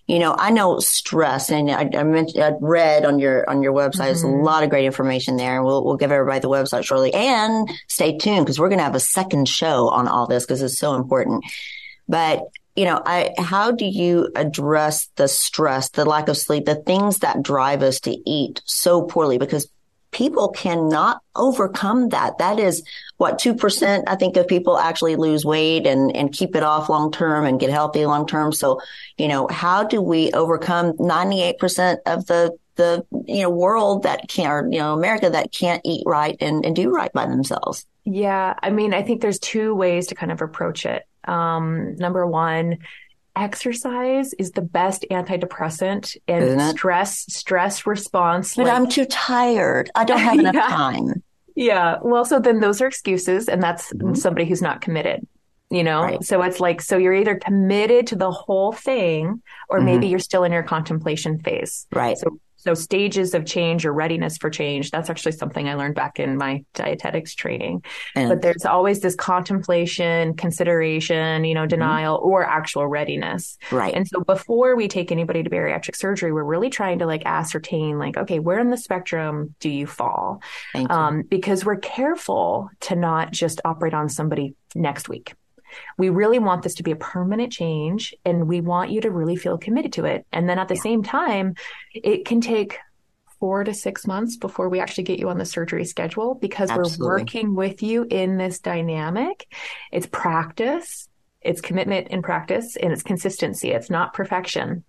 You 0.09 0.17
know, 0.17 0.35
I 0.35 0.49
know 0.49 0.79
stress 0.79 1.51
and 1.51 1.69
I, 1.69 1.87
I 1.93 2.01
mentioned, 2.01 2.43
I 2.43 2.53
read 2.59 3.05
on 3.05 3.19
your, 3.19 3.47
on 3.47 3.61
your 3.61 3.73
website, 3.73 3.91
mm-hmm. 3.91 4.05
there's 4.05 4.23
a 4.23 4.27
mm-hmm. 4.27 4.43
lot 4.43 4.63
of 4.63 4.71
great 4.71 4.85
information 4.85 5.37
there 5.37 5.57
and 5.57 5.63
we'll, 5.63 5.85
we'll 5.85 5.97
give 5.97 6.11
everybody 6.11 6.39
the 6.39 6.49
website 6.49 6.83
shortly 6.83 7.13
and 7.13 7.69
stay 7.87 8.17
tuned 8.17 8.43
because 8.43 8.59
we're 8.59 8.69
going 8.69 8.79
to 8.79 8.85
have 8.85 8.95
a 8.95 8.99
second 8.99 9.47
show 9.47 9.87
on 9.89 10.07
all 10.07 10.25
this 10.25 10.47
because 10.47 10.63
it's 10.63 10.79
so 10.79 10.95
important. 10.95 11.45
But, 12.07 12.41
you 12.75 12.85
know, 12.85 12.99
I, 13.05 13.35
how 13.37 13.69
do 13.69 13.85
you 13.85 14.31
address 14.35 15.09
the 15.15 15.27
stress, 15.27 15.89
the 15.89 16.05
lack 16.05 16.27
of 16.27 16.37
sleep, 16.37 16.65
the 16.65 16.73
things 16.73 17.19
that 17.19 17.43
drive 17.43 17.83
us 17.83 17.99
to 18.01 18.17
eat 18.27 18.63
so 18.65 19.03
poorly? 19.03 19.37
Because 19.37 19.69
people 20.11 20.49
cannot 20.49 21.21
overcome 21.35 22.09
that. 22.09 22.37
That 22.37 22.59
is 22.59 22.83
what 23.17 23.39
2% 23.39 24.03
I 24.07 24.15
think 24.15 24.37
of 24.37 24.47
people 24.47 24.77
actually 24.77 25.15
lose 25.15 25.45
weight 25.45 25.85
and, 25.85 26.15
and 26.15 26.31
keep 26.31 26.55
it 26.55 26.63
off 26.63 26.89
long 26.89 27.11
term 27.11 27.45
and 27.45 27.59
get 27.59 27.69
healthy 27.69 28.05
long 28.05 28.25
term. 28.25 28.51
So, 28.51 28.81
you 29.17 29.27
know, 29.27 29.47
how 29.47 29.83
do 29.83 30.01
we 30.01 30.31
overcome 30.31 30.93
98% 30.93 31.97
of 32.05 32.25
the 32.25 32.57
the 32.75 33.05
you 33.27 33.41
know 33.41 33.49
world 33.49 34.03
that 34.03 34.29
can't 34.29 34.49
or 34.49 34.69
you 34.71 34.79
know 34.79 34.93
America 34.93 35.29
that 35.29 35.51
can't 35.51 35.81
eat 35.83 36.01
right 36.05 36.37
and, 36.39 36.65
and 36.65 36.73
do 36.75 36.89
right 36.89 37.11
by 37.11 37.25
themselves? 37.25 37.85
Yeah, 38.05 38.55
I 38.63 38.69
mean, 38.69 38.93
I 38.93 39.03
think 39.03 39.21
there's 39.21 39.37
two 39.37 39.75
ways 39.75 40.07
to 40.07 40.15
kind 40.15 40.31
of 40.31 40.41
approach 40.41 40.85
it. 40.85 41.03
Um, 41.25 41.95
number 41.97 42.25
one, 42.25 42.77
exercise 43.39 44.33
is 44.33 44.51
the 44.51 44.61
best 44.61 45.05
antidepressant 45.09 46.17
and 46.27 46.61
stress 46.71 47.25
stress 47.33 47.85
response. 47.87 48.55
But 48.55 48.67
like, 48.67 48.73
I'm 48.73 48.87
too 48.87 49.05
tired. 49.05 49.89
I 49.95 50.05
don't 50.05 50.19
have 50.19 50.39
enough 50.39 50.55
yeah. 50.55 50.67
time. 50.67 51.23
Yeah. 51.55 51.97
Well, 52.01 52.25
so 52.25 52.39
then 52.39 52.59
those 52.59 52.81
are 52.81 52.87
excuses, 52.87 53.47
and 53.47 53.61
that's 53.61 53.91
mm-hmm. 53.93 54.13
somebody 54.13 54.45
who's 54.45 54.61
not 54.61 54.81
committed. 54.81 55.25
You 55.71 55.83
know, 55.83 56.01
right. 56.01 56.23
so 56.23 56.41
it's 56.41 56.59
like, 56.59 56.81
so 56.81 56.97
you're 56.97 57.13
either 57.13 57.35
committed 57.35 58.07
to 58.07 58.15
the 58.15 58.31
whole 58.31 58.71
thing, 58.71 59.43
or 59.69 59.77
mm-hmm. 59.77 59.85
maybe 59.85 60.07
you're 60.07 60.17
still 60.17 60.43
in 60.43 60.51
your 60.51 60.63
contemplation 60.63 61.39
phase. 61.39 61.85
Right. 61.91 62.17
So 62.17 62.39
so 62.59 62.73
stages 62.73 63.33
of 63.33 63.45
change 63.45 63.85
or 63.85 63.93
readiness 63.93 64.37
for 64.37 64.49
change, 64.49 64.91
that's 64.91 65.09
actually 65.09 65.31
something 65.31 65.69
I 65.69 65.75
learned 65.75 65.95
back 65.95 66.19
in 66.19 66.37
my 66.37 66.65
dietetics 66.73 67.33
training. 67.33 67.83
And 68.15 68.27
but 68.27 68.41
there's 68.41 68.65
always 68.65 68.99
this 68.99 69.15
contemplation, 69.15 70.33
consideration, 70.33 71.45
you 71.45 71.53
know, 71.53 71.61
mm-hmm. 71.61 71.69
denial 71.69 72.17
mm-hmm. 72.17 72.27
or 72.27 72.45
actual 72.45 72.85
readiness. 72.85 73.57
Right. 73.71 73.93
And 73.93 74.05
so 74.05 74.21
before 74.21 74.75
we 74.75 74.89
take 74.89 75.11
anybody 75.11 75.41
to 75.41 75.49
bariatric 75.49 75.95
surgery, 75.95 76.33
we're 76.33 76.43
really 76.43 76.69
trying 76.69 76.99
to 76.99 77.05
like 77.05 77.23
ascertain 77.25 77.97
like, 77.97 78.17
okay, 78.17 78.39
where 78.39 78.59
in 78.59 78.69
the 78.69 78.77
spectrum 78.77 79.55
do 79.61 79.69
you 79.69 79.87
fall? 79.87 80.41
Um, 80.75 81.23
because 81.23 81.63
we're 81.63 81.77
careful 81.77 82.69
to 82.81 82.95
not 82.95 83.31
just 83.31 83.61
operate 83.63 83.93
on 83.93 84.09
somebody 84.09 84.55
next 84.75 85.07
week. 85.07 85.33
We 85.97 86.09
really 86.09 86.39
want 86.39 86.63
this 86.63 86.75
to 86.75 86.83
be 86.83 86.91
a 86.91 86.95
permanent 86.95 87.51
change 87.51 88.13
and 88.25 88.47
we 88.47 88.61
want 88.61 88.91
you 88.91 89.01
to 89.01 89.11
really 89.11 89.35
feel 89.35 89.57
committed 89.57 89.93
to 89.93 90.05
it. 90.05 90.25
And 90.31 90.49
then 90.49 90.59
at 90.59 90.67
the 90.67 90.75
yeah. 90.75 90.81
same 90.81 91.03
time, 91.03 91.55
it 91.93 92.25
can 92.25 92.41
take 92.41 92.77
four 93.39 93.63
to 93.63 93.73
six 93.73 94.05
months 94.05 94.37
before 94.37 94.69
we 94.69 94.79
actually 94.79 95.05
get 95.05 95.19
you 95.19 95.29
on 95.29 95.37
the 95.37 95.45
surgery 95.45 95.85
schedule 95.85 96.35
because 96.35 96.69
Absolutely. 96.69 96.99
we're 96.99 97.19
working 97.19 97.55
with 97.55 97.81
you 97.81 98.05
in 98.09 98.37
this 98.37 98.59
dynamic. 98.59 99.47
It's 99.91 100.07
practice, 100.07 101.07
it's 101.41 101.61
commitment 101.61 102.09
in 102.09 102.21
practice, 102.21 102.75
and 102.75 102.91
it's 102.91 103.03
consistency. 103.03 103.71
It's 103.71 103.89
not 103.89 104.13
perfection. 104.13 104.83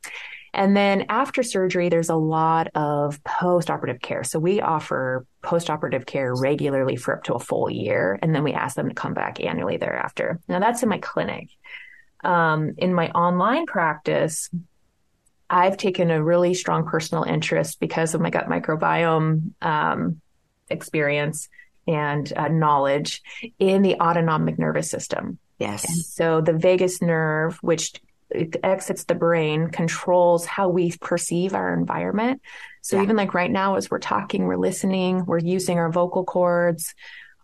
And 0.53 0.77
then 0.77 1.07
after 1.09 1.43
surgery, 1.43 1.89
there's 1.89 2.09
a 2.09 2.17
lot 2.17 2.69
of 2.75 3.23
post-operative 3.25 4.01
care. 4.01 4.25
So 4.25 4.39
we 4.39 4.61
offer 4.61 5.25
post-operative 5.43 6.07
care 6.07 6.35
regularly 6.35 6.97
for 6.97 7.17
up 7.17 7.25
to 7.25 7.35
a 7.35 7.39
full 7.39 7.71
year. 7.71 8.19
And 8.21 8.35
then 8.35 8.43
we 8.43 8.53
ask 8.53 8.77
them 8.77 8.89
to 8.89 8.95
come 8.95 9.15
back 9.15 9.41
annually 9.41 9.77
thereafter. 9.77 10.41
Now 10.49 10.59
that's 10.59 10.83
in 10.83 10.89
my 10.89 10.99
clinic. 10.99 11.49
Um, 12.23 12.75
in 12.77 12.93
my 12.93 13.11
online 13.11 13.67
practice, 13.67 14.51
I've 15.49 15.77
taken 15.77 16.11
a 16.11 16.23
really 16.23 16.55
strong 16.55 16.87
personal 16.87 17.25
interest 17.25 17.81
because 17.81 18.15
of 18.15 18.21
my 18.21 18.31
gut 18.31 18.47
microbiome 18.47 19.53
um, 19.63 20.21
experience 20.69 21.49
and 21.89 22.33
uh, 22.37 22.49
knowledge 22.49 23.23
in 23.59 23.83
the 23.83 24.01
autonomic 24.01 24.59
nervous 24.59 24.91
system. 24.91 25.39
Yes. 25.59 25.89
And 25.89 25.97
so 25.99 26.41
the 26.41 26.53
vagus 26.53 27.03
nerve, 27.03 27.59
which 27.63 28.01
it 28.31 28.57
exits 28.63 29.05
the 29.05 29.15
brain 29.15 29.69
controls 29.69 30.47
how 30.47 30.69
we 30.69 30.97
perceive 31.01 31.55
our 31.55 31.75
environment. 31.75 32.41
So 32.83 32.97
yeah. 32.97 33.03
even 33.03 33.17
like 33.17 33.35
right 33.35 33.51
now, 33.51 33.75
as 33.75 33.91
we're 33.91 33.99
talking, 33.99 34.45
we're 34.45 34.57
listening, 34.57 35.27
we're 35.27 35.39
using 35.39 35.79
our 35.79 35.91
vocal 35.91 36.25
cords, 36.25 36.95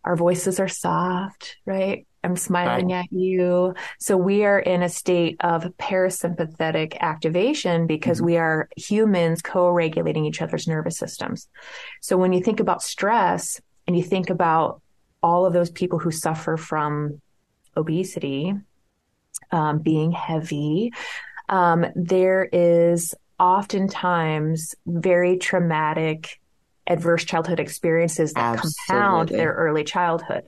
our 0.05 0.17
voices 0.17 0.61
are 0.61 0.69
soft, 0.69 1.57
right? 1.67 2.07
I'm 2.23 2.37
smiling 2.37 2.89
right. 2.89 3.05
at 3.05 3.13
you. 3.13 3.75
So 4.01 4.17
we 4.17 4.45
are 4.45 4.59
in 4.59 4.83
a 4.83 4.89
state 4.89 5.37
of 5.41 5.65
parasympathetic 5.79 6.99
activation 6.99 7.87
because 7.87 8.19
mm-hmm. 8.19 8.27
we 8.27 8.37
are 8.37 8.69
humans 8.77 9.43
co-regulating 9.43 10.25
each 10.25 10.43
other's 10.43 10.67
nervous 10.67 10.99
systems. 10.99 11.49
So 12.03 12.17
when 12.17 12.33
you 12.33 12.43
think 12.43 12.61
about 12.61 12.83
stress 12.83 13.61
and 13.87 13.97
you 13.97 14.03
think 14.03 14.31
about 14.31 14.83
all 15.23 15.47
of 15.47 15.53
those 15.53 15.71
people 15.71 15.99
who 15.99 16.11
suffer 16.11 16.57
from 16.57 17.21
obesity, 17.77 18.55
um, 19.51 19.79
being 19.79 20.13
heavy. 20.13 20.93
Um, 21.49 21.87
there 21.95 22.49
is 22.53 23.15
oftentimes 23.39 24.75
very 24.87 25.37
traumatic 25.37 26.41
adverse 26.87 27.25
childhood 27.25 27.61
experiences 27.61 28.33
that 28.33 28.59
Absolutely. 28.59 28.73
compound 28.89 29.29
their 29.29 29.53
early 29.53 29.85
childhood. 29.85 30.45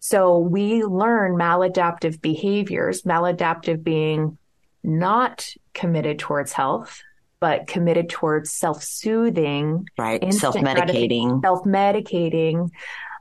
So 0.00 0.38
we 0.38 0.82
learn 0.82 1.36
maladaptive 1.36 2.20
behaviors, 2.20 3.02
maladaptive 3.02 3.84
being 3.84 4.36
not 4.82 5.48
committed 5.74 6.18
towards 6.18 6.52
health, 6.52 7.02
but 7.38 7.66
committed 7.66 8.08
towards 8.08 8.50
self-soothing, 8.50 9.86
right? 9.98 10.32
Self-medicating, 10.32 11.40
self-medicating, 11.42 12.70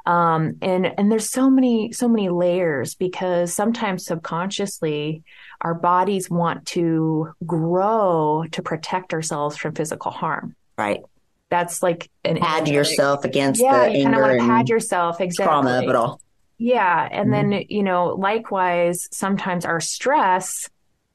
um, 0.05 0.57
and, 0.61 0.87
and 0.97 1.11
there's 1.11 1.29
so 1.29 1.49
many, 1.49 1.91
so 1.91 2.07
many 2.07 2.29
layers 2.29 2.95
because 2.95 3.53
sometimes 3.53 4.05
subconsciously 4.05 5.23
our 5.61 5.73
bodies 5.73 6.29
want 6.29 6.65
to 6.67 7.31
grow 7.45 8.45
to 8.51 8.61
protect 8.61 9.13
ourselves 9.13 9.57
from 9.57 9.75
physical 9.75 10.11
harm. 10.11 10.55
Right. 10.77 11.01
That's 11.49 11.83
like 11.83 12.09
an 12.23 12.37
pad 12.37 12.67
yourself 12.67 13.25
against 13.25 13.61
yeah, 13.61 13.89
the 13.89 13.97
you 13.97 14.03
kind 14.03 14.15
of 14.15 14.21
want 14.21 14.39
to 14.39 14.45
pad 14.45 14.69
yourself 14.69 15.21
exactly. 15.21 15.45
trauma, 15.45 15.83
but 15.85 15.95
all. 15.95 16.21
Yeah. 16.57 17.07
And 17.11 17.29
mm-hmm. 17.29 17.49
then, 17.49 17.65
you 17.69 17.83
know, 17.83 18.15
likewise, 18.17 19.07
sometimes 19.11 19.65
our 19.65 19.81
stress, 19.81 20.69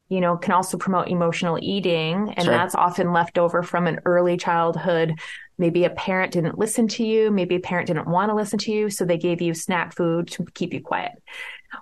you 0.08 0.20
know, 0.20 0.36
can 0.36 0.52
also 0.52 0.76
promote 0.76 1.08
emotional 1.08 1.58
eating. 1.60 2.34
And 2.36 2.44
sure. 2.44 2.52
that's 2.52 2.74
often 2.74 3.12
left 3.12 3.38
over 3.38 3.62
from 3.62 3.86
an 3.86 4.00
early 4.04 4.36
childhood 4.36 5.18
Maybe 5.58 5.84
a 5.84 5.90
parent 5.90 6.32
didn't 6.32 6.58
listen 6.58 6.88
to 6.88 7.04
you. 7.04 7.30
Maybe 7.30 7.56
a 7.56 7.60
parent 7.60 7.86
didn't 7.88 8.08
want 8.08 8.30
to 8.30 8.34
listen 8.34 8.58
to 8.60 8.72
you. 8.72 8.90
So 8.90 9.04
they 9.04 9.18
gave 9.18 9.40
you 9.40 9.54
snack 9.54 9.94
food 9.94 10.28
to 10.32 10.44
keep 10.54 10.74
you 10.74 10.80
quiet. 10.80 11.12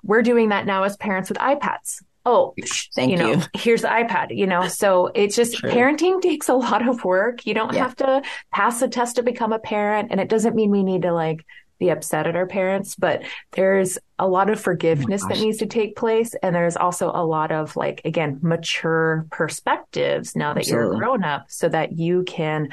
We're 0.02 0.22
doing 0.22 0.50
that 0.50 0.66
now 0.66 0.84
as 0.84 0.96
parents 0.96 1.28
with 1.28 1.38
iPads. 1.38 2.02
Oh, 2.26 2.54
thank 2.94 3.10
you. 3.10 3.18
Know, 3.18 3.32
you. 3.32 3.42
Here's 3.54 3.82
the 3.82 3.88
iPad, 3.88 4.34
you 4.34 4.46
know, 4.46 4.66
so 4.66 5.10
it's 5.14 5.36
just 5.36 5.58
True. 5.58 5.70
parenting 5.70 6.22
takes 6.22 6.48
a 6.48 6.54
lot 6.54 6.88
of 6.88 7.04
work. 7.04 7.44
You 7.44 7.52
don't 7.52 7.74
yeah. 7.74 7.82
have 7.82 7.96
to 7.96 8.22
pass 8.50 8.80
a 8.80 8.88
test 8.88 9.16
to 9.16 9.22
become 9.22 9.52
a 9.52 9.58
parent. 9.58 10.08
And 10.10 10.18
it 10.18 10.30
doesn't 10.30 10.54
mean 10.54 10.70
we 10.70 10.82
need 10.82 11.02
to 11.02 11.12
like 11.12 11.44
be 11.78 11.90
upset 11.90 12.26
at 12.26 12.34
our 12.34 12.46
parents, 12.46 12.94
but 12.94 13.24
there's 13.52 13.98
a 14.18 14.26
lot 14.26 14.48
of 14.48 14.58
oh 14.58 14.62
forgiveness 14.62 15.22
oh 15.24 15.28
that 15.28 15.40
needs 15.40 15.58
to 15.58 15.66
take 15.66 15.96
place. 15.96 16.34
And 16.42 16.54
there's 16.54 16.78
also 16.78 17.10
a 17.10 17.24
lot 17.24 17.52
of 17.52 17.76
like, 17.76 18.00
again, 18.06 18.38
mature 18.40 19.26
perspectives 19.30 20.34
now 20.34 20.54
that 20.54 20.60
Absolutely. 20.60 20.96
you're 20.96 20.98
grown 20.98 21.24
up 21.24 21.50
so 21.50 21.68
that 21.68 21.98
you 21.98 22.22
can 22.22 22.70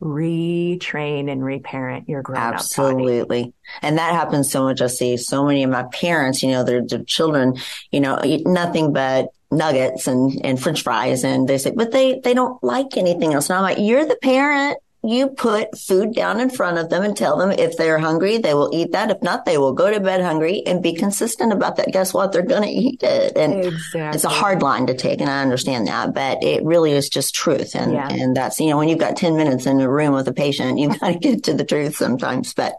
retrain 0.00 1.30
and 1.30 1.42
reparent 1.42 2.08
your 2.08 2.22
grown 2.22 2.38
Absolutely. 2.38 3.54
And 3.80 3.98
that 3.98 4.12
happens 4.12 4.50
so 4.50 4.64
much. 4.64 4.82
I 4.82 4.88
see 4.88 5.16
so 5.16 5.44
many 5.44 5.62
of 5.62 5.70
my 5.70 5.84
parents, 5.84 6.42
you 6.42 6.50
know, 6.50 6.64
their, 6.64 6.82
their 6.86 7.04
children, 7.04 7.56
you 7.90 8.00
know, 8.00 8.20
eat 8.24 8.46
nothing 8.46 8.92
but 8.92 9.28
nuggets 9.50 10.06
and, 10.06 10.44
and 10.44 10.60
french 10.60 10.82
fries. 10.82 11.24
And 11.24 11.48
they 11.48 11.58
say, 11.58 11.72
but 11.74 11.92
they, 11.92 12.20
they 12.20 12.34
don't 12.34 12.62
like 12.62 12.96
anything 12.96 13.34
else. 13.34 13.48
And 13.48 13.56
I'm 13.56 13.62
like, 13.62 13.78
you're 13.78 14.06
the 14.06 14.16
parent 14.16 14.78
you 15.04 15.28
put 15.28 15.78
food 15.78 16.14
down 16.14 16.40
in 16.40 16.48
front 16.48 16.78
of 16.78 16.88
them 16.88 17.02
and 17.02 17.16
tell 17.16 17.36
them 17.36 17.50
if 17.50 17.76
they're 17.76 17.98
hungry, 17.98 18.38
they 18.38 18.54
will 18.54 18.70
eat 18.72 18.92
that. 18.92 19.10
If 19.10 19.22
not, 19.22 19.44
they 19.44 19.58
will 19.58 19.72
go 19.72 19.92
to 19.92 20.00
bed 20.00 20.22
hungry 20.22 20.62
and 20.66 20.82
be 20.82 20.94
consistent 20.94 21.52
about 21.52 21.76
that. 21.76 21.92
Guess 21.92 22.14
what? 22.14 22.32
They're 22.32 22.42
going 22.42 22.62
to 22.62 22.68
eat 22.68 23.02
it. 23.02 23.36
And 23.36 23.66
exactly. 23.66 24.00
it's 24.14 24.24
a 24.24 24.30
hard 24.30 24.62
line 24.62 24.86
to 24.86 24.94
take. 24.94 25.20
And 25.20 25.28
I 25.28 25.42
understand 25.42 25.88
that, 25.88 26.14
but 26.14 26.42
it 26.42 26.64
really 26.64 26.92
is 26.92 27.08
just 27.08 27.34
truth. 27.34 27.74
And, 27.74 27.92
yeah. 27.92 28.08
and 28.08 28.34
that's, 28.34 28.58
you 28.60 28.70
know, 28.70 28.78
when 28.78 28.88
you've 28.88 28.98
got 28.98 29.16
10 29.16 29.36
minutes 29.36 29.66
in 29.66 29.80
a 29.80 29.90
room 29.90 30.14
with 30.14 30.26
a 30.28 30.32
patient, 30.32 30.78
you've 30.78 30.98
got 31.00 31.12
to 31.12 31.18
get 31.18 31.44
to 31.44 31.54
the 31.54 31.64
truth 31.64 31.96
sometimes. 31.96 32.54
But 32.54 32.74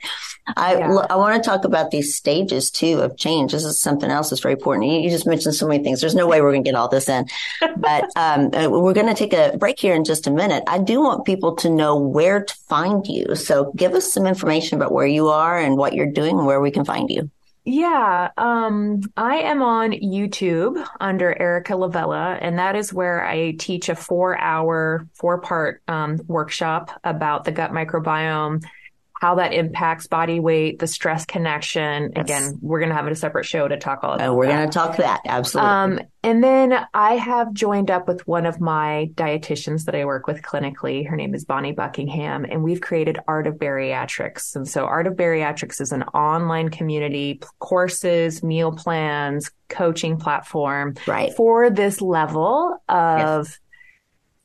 I, 0.47 0.77
yeah. 0.77 1.05
I 1.09 1.15
want 1.15 1.41
to 1.41 1.49
talk 1.49 1.65
about 1.65 1.91
these 1.91 2.15
stages 2.15 2.69
too 2.69 2.99
of 2.99 3.17
change. 3.17 3.51
This 3.51 3.65
is 3.65 3.79
something 3.79 4.09
else 4.09 4.29
that's 4.29 4.41
very 4.41 4.53
important. 4.53 4.91
You, 4.91 4.99
you 4.99 5.09
just 5.09 5.25
mentioned 5.25 5.55
so 5.55 5.67
many 5.67 5.83
things. 5.83 6.01
There's 6.01 6.15
no 6.15 6.27
way 6.27 6.41
we're 6.41 6.51
going 6.51 6.63
to 6.63 6.69
get 6.69 6.77
all 6.77 6.87
this 6.87 7.09
in, 7.09 7.25
but 7.77 8.05
um, 8.15 8.51
uh, 8.53 8.69
we're 8.69 8.93
going 8.93 9.07
to 9.07 9.15
take 9.15 9.33
a 9.33 9.57
break 9.57 9.79
here 9.79 9.95
in 9.95 10.03
just 10.03 10.27
a 10.27 10.31
minute. 10.31 10.63
I 10.67 10.77
do 10.77 11.01
want 11.01 11.25
people 11.25 11.55
to 11.57 11.69
know 11.69 11.97
where 11.97 12.43
to 12.43 12.53
find 12.67 13.05
you. 13.07 13.35
So 13.35 13.71
give 13.75 13.93
us 13.93 14.11
some 14.11 14.27
information 14.27 14.77
about 14.77 14.91
where 14.91 15.07
you 15.07 15.29
are 15.29 15.57
and 15.57 15.77
what 15.77 15.93
you're 15.93 16.11
doing 16.11 16.37
and 16.37 16.45
where 16.45 16.61
we 16.61 16.71
can 16.71 16.85
find 16.85 17.09
you. 17.09 17.31
Yeah, 17.67 18.29
um, 18.37 19.01
I 19.17 19.37
am 19.37 19.63
on 19.63 19.91
YouTube 19.91 20.85
under 20.99 21.35
Erica 21.41 21.75
La 21.75 21.87
Vella, 21.87 22.37
and 22.39 22.59
that 22.59 22.75
is 22.75 22.93
where 22.93 23.25
I 23.25 23.53
teach 23.57 23.89
a 23.89 23.95
four 23.95 24.39
hour, 24.39 25.07
four 25.15 25.41
part 25.41 25.81
um, 25.87 26.19
workshop 26.27 26.91
about 27.03 27.43
the 27.43 27.51
gut 27.51 27.71
microbiome 27.71 28.63
how 29.19 29.35
that 29.35 29.53
impacts 29.53 30.07
body 30.07 30.41
weight, 30.41 30.79
the 30.79 30.87
stress 30.87 31.25
connection. 31.25 32.11
Yes. 32.15 32.25
Again, 32.25 32.59
we're 32.61 32.79
going 32.79 32.89
to 32.89 32.95
have 32.95 33.07
a 33.07 33.15
separate 33.15 33.45
show 33.45 33.67
to 33.67 33.77
talk 33.77 34.03
all 34.03 34.13
about. 34.13 34.27
Oh, 34.27 34.33
we're 34.35 34.47
going 34.47 34.67
to 34.67 34.73
talk 34.73 34.97
that 34.97 35.21
absolutely. 35.25 35.71
Um, 35.71 35.99
and 36.21 36.43
then 36.43 36.85
I 36.93 37.13
have 37.15 37.53
joined 37.53 37.89
up 37.89 38.07
with 38.09 38.27
one 38.27 38.45
of 38.45 38.59
my 38.59 39.09
dietitians 39.13 39.85
that 39.85 39.95
I 39.95 40.03
work 40.03 40.27
with 40.27 40.41
clinically. 40.41 41.07
Her 41.07 41.15
name 41.15 41.33
is 41.33 41.45
Bonnie 41.45 41.71
Buckingham, 41.71 42.45
and 42.45 42.61
we've 42.61 42.81
created 42.81 43.17
Art 43.25 43.47
of 43.47 43.55
Bariatrics. 43.55 44.55
And 44.55 44.67
so, 44.67 44.85
Art 44.85 45.07
of 45.07 45.13
Bariatrics 45.13 45.79
is 45.79 45.93
an 45.93 46.03
online 46.03 46.69
community, 46.69 47.39
courses, 47.59 48.43
meal 48.43 48.73
plans, 48.73 49.49
coaching 49.69 50.17
platform 50.17 50.95
right. 51.07 51.33
for 51.35 51.69
this 51.69 52.01
level 52.01 52.83
of 52.89 53.47
yes. 53.47 53.59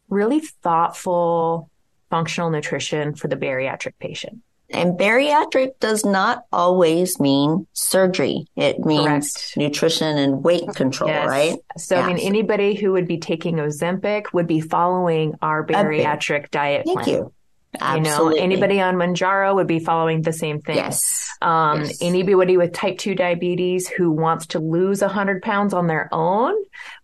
really 0.08 0.40
thoughtful 0.40 1.70
functional 2.08 2.50
nutrition 2.50 3.14
for 3.14 3.28
the 3.28 3.36
bariatric 3.36 3.94
patient. 3.98 4.42
And 4.72 4.98
bariatric 4.98 5.78
does 5.80 6.04
not 6.04 6.44
always 6.52 7.18
mean 7.18 7.66
surgery. 7.72 8.46
It 8.56 8.78
means 8.80 9.04
Correct. 9.04 9.56
nutrition 9.56 10.16
and 10.16 10.44
weight 10.44 10.68
control, 10.74 11.10
yes. 11.10 11.28
right? 11.28 11.58
So, 11.76 11.96
yeah. 11.96 12.02
I 12.02 12.06
mean, 12.06 12.18
anybody 12.18 12.74
who 12.74 12.92
would 12.92 13.08
be 13.08 13.18
taking 13.18 13.56
Ozempic 13.56 14.32
would 14.32 14.46
be 14.46 14.60
following 14.60 15.34
our 15.42 15.66
bariatric 15.66 16.50
diet 16.50 16.84
plan. 16.84 16.96
Thank 16.96 17.04
plan. 17.04 17.16
you. 17.16 17.32
Absolutely. 17.78 18.34
You 18.34 18.40
know, 18.40 18.44
anybody 18.44 18.80
on 18.80 18.96
Mounjaro 18.96 19.54
would 19.54 19.68
be 19.68 19.78
following 19.78 20.22
the 20.22 20.32
same 20.32 20.60
thing. 20.60 20.76
Yes. 20.76 21.28
Um, 21.40 21.82
yes. 21.82 21.98
anybody 22.02 22.56
with 22.56 22.72
type 22.72 22.98
2 22.98 23.14
diabetes 23.14 23.88
who 23.88 24.10
wants 24.10 24.48
to 24.48 24.58
lose 24.58 25.02
100 25.02 25.42
pounds 25.42 25.72
on 25.72 25.86
their 25.86 26.08
own 26.12 26.54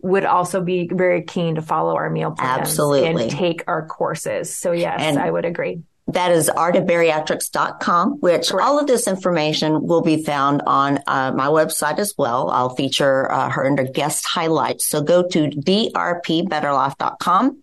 would 0.00 0.24
also 0.24 0.62
be 0.62 0.90
very 0.92 1.22
keen 1.22 1.54
to 1.54 1.62
follow 1.62 1.94
our 1.94 2.10
meal 2.10 2.32
plans 2.32 2.62
Absolutely. 2.62 3.22
and 3.22 3.30
take 3.30 3.64
our 3.68 3.86
courses. 3.86 4.54
So 4.54 4.72
yes, 4.72 5.00
and, 5.00 5.18
I 5.18 5.30
would 5.30 5.44
agree. 5.44 5.82
That 6.08 6.30
is 6.30 6.48
artofbariatrics.com, 6.48 8.20
which 8.20 8.50
Correct. 8.50 8.66
all 8.66 8.78
of 8.78 8.86
this 8.86 9.08
information 9.08 9.84
will 9.84 10.02
be 10.02 10.22
found 10.22 10.62
on 10.64 11.00
uh, 11.08 11.32
my 11.32 11.48
website 11.48 11.98
as 11.98 12.14
well. 12.16 12.48
I'll 12.50 12.76
feature 12.76 13.28
uh, 13.32 13.50
her 13.50 13.66
under 13.66 13.82
guest 13.82 14.24
highlights. 14.24 14.86
So 14.86 15.02
go 15.02 15.26
to 15.28 15.48
drpbetterlife.com 15.48 17.60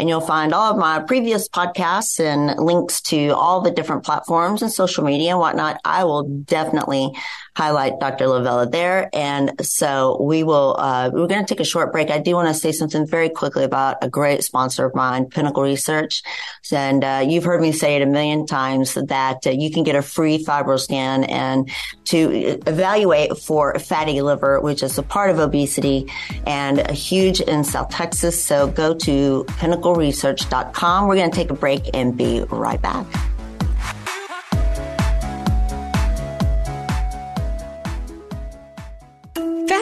and 0.00 0.08
you'll 0.08 0.22
find 0.22 0.54
all 0.54 0.72
of 0.72 0.78
my 0.78 1.00
previous 1.00 1.50
podcasts 1.50 2.18
and 2.18 2.58
links 2.58 3.02
to 3.02 3.28
all 3.30 3.60
the 3.60 3.70
different 3.70 4.04
platforms 4.04 4.62
and 4.62 4.72
social 4.72 5.04
media 5.04 5.32
and 5.32 5.38
whatnot. 5.38 5.78
I 5.84 6.04
will 6.04 6.22
definitely 6.22 7.12
highlight 7.54 8.00
Dr. 8.00 8.28
La 8.28 8.42
Vella 8.42 8.68
there. 8.68 9.10
And 9.12 9.52
so 9.64 10.22
we 10.22 10.42
will, 10.42 10.76
uh, 10.78 11.10
we're 11.12 11.26
going 11.26 11.44
to 11.44 11.54
take 11.54 11.60
a 11.60 11.64
short 11.64 11.92
break. 11.92 12.10
I 12.10 12.18
do 12.18 12.34
want 12.34 12.48
to 12.48 12.54
say 12.54 12.72
something 12.72 13.06
very 13.06 13.28
quickly 13.28 13.64
about 13.64 13.98
a 14.02 14.08
great 14.08 14.42
sponsor 14.42 14.86
of 14.86 14.94
mine, 14.94 15.26
Pinnacle 15.26 15.62
Research. 15.62 16.22
And, 16.70 17.04
uh, 17.04 17.24
you've 17.26 17.44
heard 17.44 17.60
me 17.60 17.72
say 17.72 17.96
it 17.96 18.02
a 18.02 18.06
million 18.06 18.46
times 18.46 18.94
that 18.94 19.46
uh, 19.46 19.50
you 19.50 19.70
can 19.70 19.82
get 19.82 19.96
a 19.96 20.02
free 20.02 20.42
FibroScan 20.42 21.30
and 21.30 21.70
to 22.04 22.60
evaluate 22.66 23.36
for 23.38 23.78
fatty 23.78 24.22
liver, 24.22 24.60
which 24.60 24.82
is 24.82 24.98
a 24.98 25.02
part 25.02 25.30
of 25.30 25.38
obesity 25.38 26.10
and 26.46 26.78
a 26.78 26.92
huge 26.92 27.40
in 27.40 27.64
South 27.64 27.90
Texas. 27.90 28.42
So 28.42 28.68
go 28.68 28.94
to 28.94 29.44
pinnacleresearch.com. 29.48 31.08
We're 31.08 31.16
going 31.16 31.30
to 31.30 31.36
take 31.36 31.50
a 31.50 31.54
break 31.54 31.90
and 31.94 32.16
be 32.16 32.42
right 32.50 32.80
back. 32.80 33.31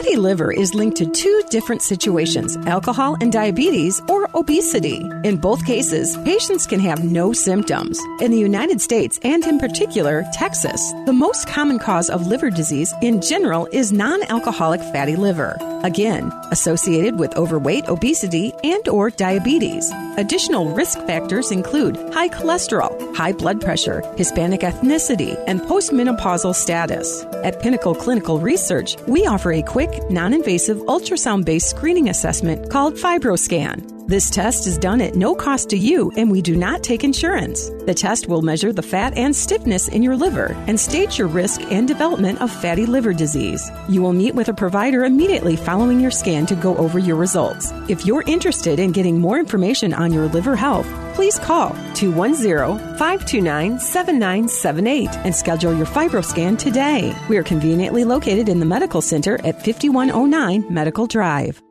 Fatty 0.01 0.17
liver 0.17 0.51
is 0.51 0.73
linked 0.73 0.97
to 0.97 1.05
two 1.05 1.43
different 1.51 1.83
situations 1.83 2.57
alcohol 2.65 3.15
and 3.21 3.31
diabetes 3.31 4.01
or 4.09 4.27
obesity. 4.33 5.07
In 5.23 5.37
both 5.37 5.63
cases, 5.63 6.17
patients 6.25 6.65
can 6.65 6.79
have 6.79 7.03
no 7.03 7.33
symptoms. 7.33 7.99
In 8.19 8.31
the 8.31 8.39
United 8.39 8.81
States, 8.81 9.19
and 9.23 9.45
in 9.45 9.59
particular, 9.59 10.25
Texas, 10.33 10.91
the 11.05 11.13
most 11.13 11.47
common 11.47 11.77
cause 11.77 12.09
of 12.09 12.25
liver 12.25 12.49
disease 12.49 12.91
in 13.03 13.21
general 13.21 13.67
is 13.71 13.93
non 13.93 14.23
alcoholic 14.23 14.81
fatty 14.91 15.15
liver. 15.15 15.55
Again, 15.83 16.31
associated 16.49 17.19
with 17.19 17.35
overweight, 17.35 17.87
obesity, 17.87 18.53
and 18.63 18.87
or 18.87 19.11
diabetes. 19.11 19.91
Additional 20.17 20.69
risk 20.73 20.99
factors 21.05 21.51
include 21.51 21.95
high 22.11 22.29
cholesterol, 22.29 23.15
high 23.15 23.33
blood 23.33 23.61
pressure, 23.61 24.01
Hispanic 24.17 24.61
ethnicity, 24.61 25.41
and 25.47 25.61
postmenopausal 25.61 26.55
status. 26.55 27.23
At 27.43 27.59
Pinnacle 27.61 27.95
Clinical 27.95 28.39
Research, 28.39 28.95
we 29.07 29.25
offer 29.25 29.51
a 29.51 29.63
quick 29.63 29.90
quick, 29.90 29.90
non 30.09 30.33
invasive 30.33 30.79
ultrasound 30.87 31.45
based 31.45 31.69
screening 31.69 32.09
assessment 32.09 32.69
called 32.69 32.95
FibroScan. 32.95 34.00
This 34.11 34.29
test 34.29 34.67
is 34.67 34.77
done 34.77 34.99
at 34.99 35.15
no 35.15 35.33
cost 35.33 35.69
to 35.69 35.77
you, 35.77 36.11
and 36.17 36.29
we 36.29 36.41
do 36.41 36.57
not 36.57 36.83
take 36.83 37.05
insurance. 37.05 37.69
The 37.85 37.93
test 37.93 38.27
will 38.27 38.41
measure 38.41 38.73
the 38.73 38.81
fat 38.81 39.17
and 39.17 39.33
stiffness 39.33 39.87
in 39.87 40.03
your 40.03 40.17
liver 40.17 40.53
and 40.67 40.77
state 40.77 41.17
your 41.17 41.29
risk 41.29 41.61
and 41.71 41.87
development 41.87 42.41
of 42.41 42.51
fatty 42.51 42.85
liver 42.85 43.13
disease. 43.13 43.71
You 43.87 44.01
will 44.01 44.11
meet 44.11 44.35
with 44.35 44.49
a 44.49 44.53
provider 44.53 45.05
immediately 45.05 45.55
following 45.55 46.01
your 46.01 46.11
scan 46.11 46.45
to 46.47 46.55
go 46.55 46.75
over 46.75 46.99
your 46.99 47.15
results. 47.15 47.71
If 47.87 48.05
you're 48.05 48.23
interested 48.23 48.79
in 48.81 48.91
getting 48.91 49.17
more 49.17 49.39
information 49.39 49.93
on 49.93 50.11
your 50.11 50.27
liver 50.27 50.57
health, 50.57 50.89
please 51.13 51.39
call 51.39 51.69
210 51.93 52.97
529 52.97 53.79
7978 53.79 55.09
and 55.23 55.33
schedule 55.33 55.73
your 55.73 55.85
FibroScan 55.85 56.59
today. 56.59 57.15
We 57.29 57.37
are 57.37 57.43
conveniently 57.43 58.03
located 58.03 58.49
in 58.49 58.59
the 58.59 58.65
Medical 58.65 59.01
Center 59.01 59.35
at 59.45 59.63
5109 59.63 60.65
Medical 60.69 61.07
Drive. 61.07 61.61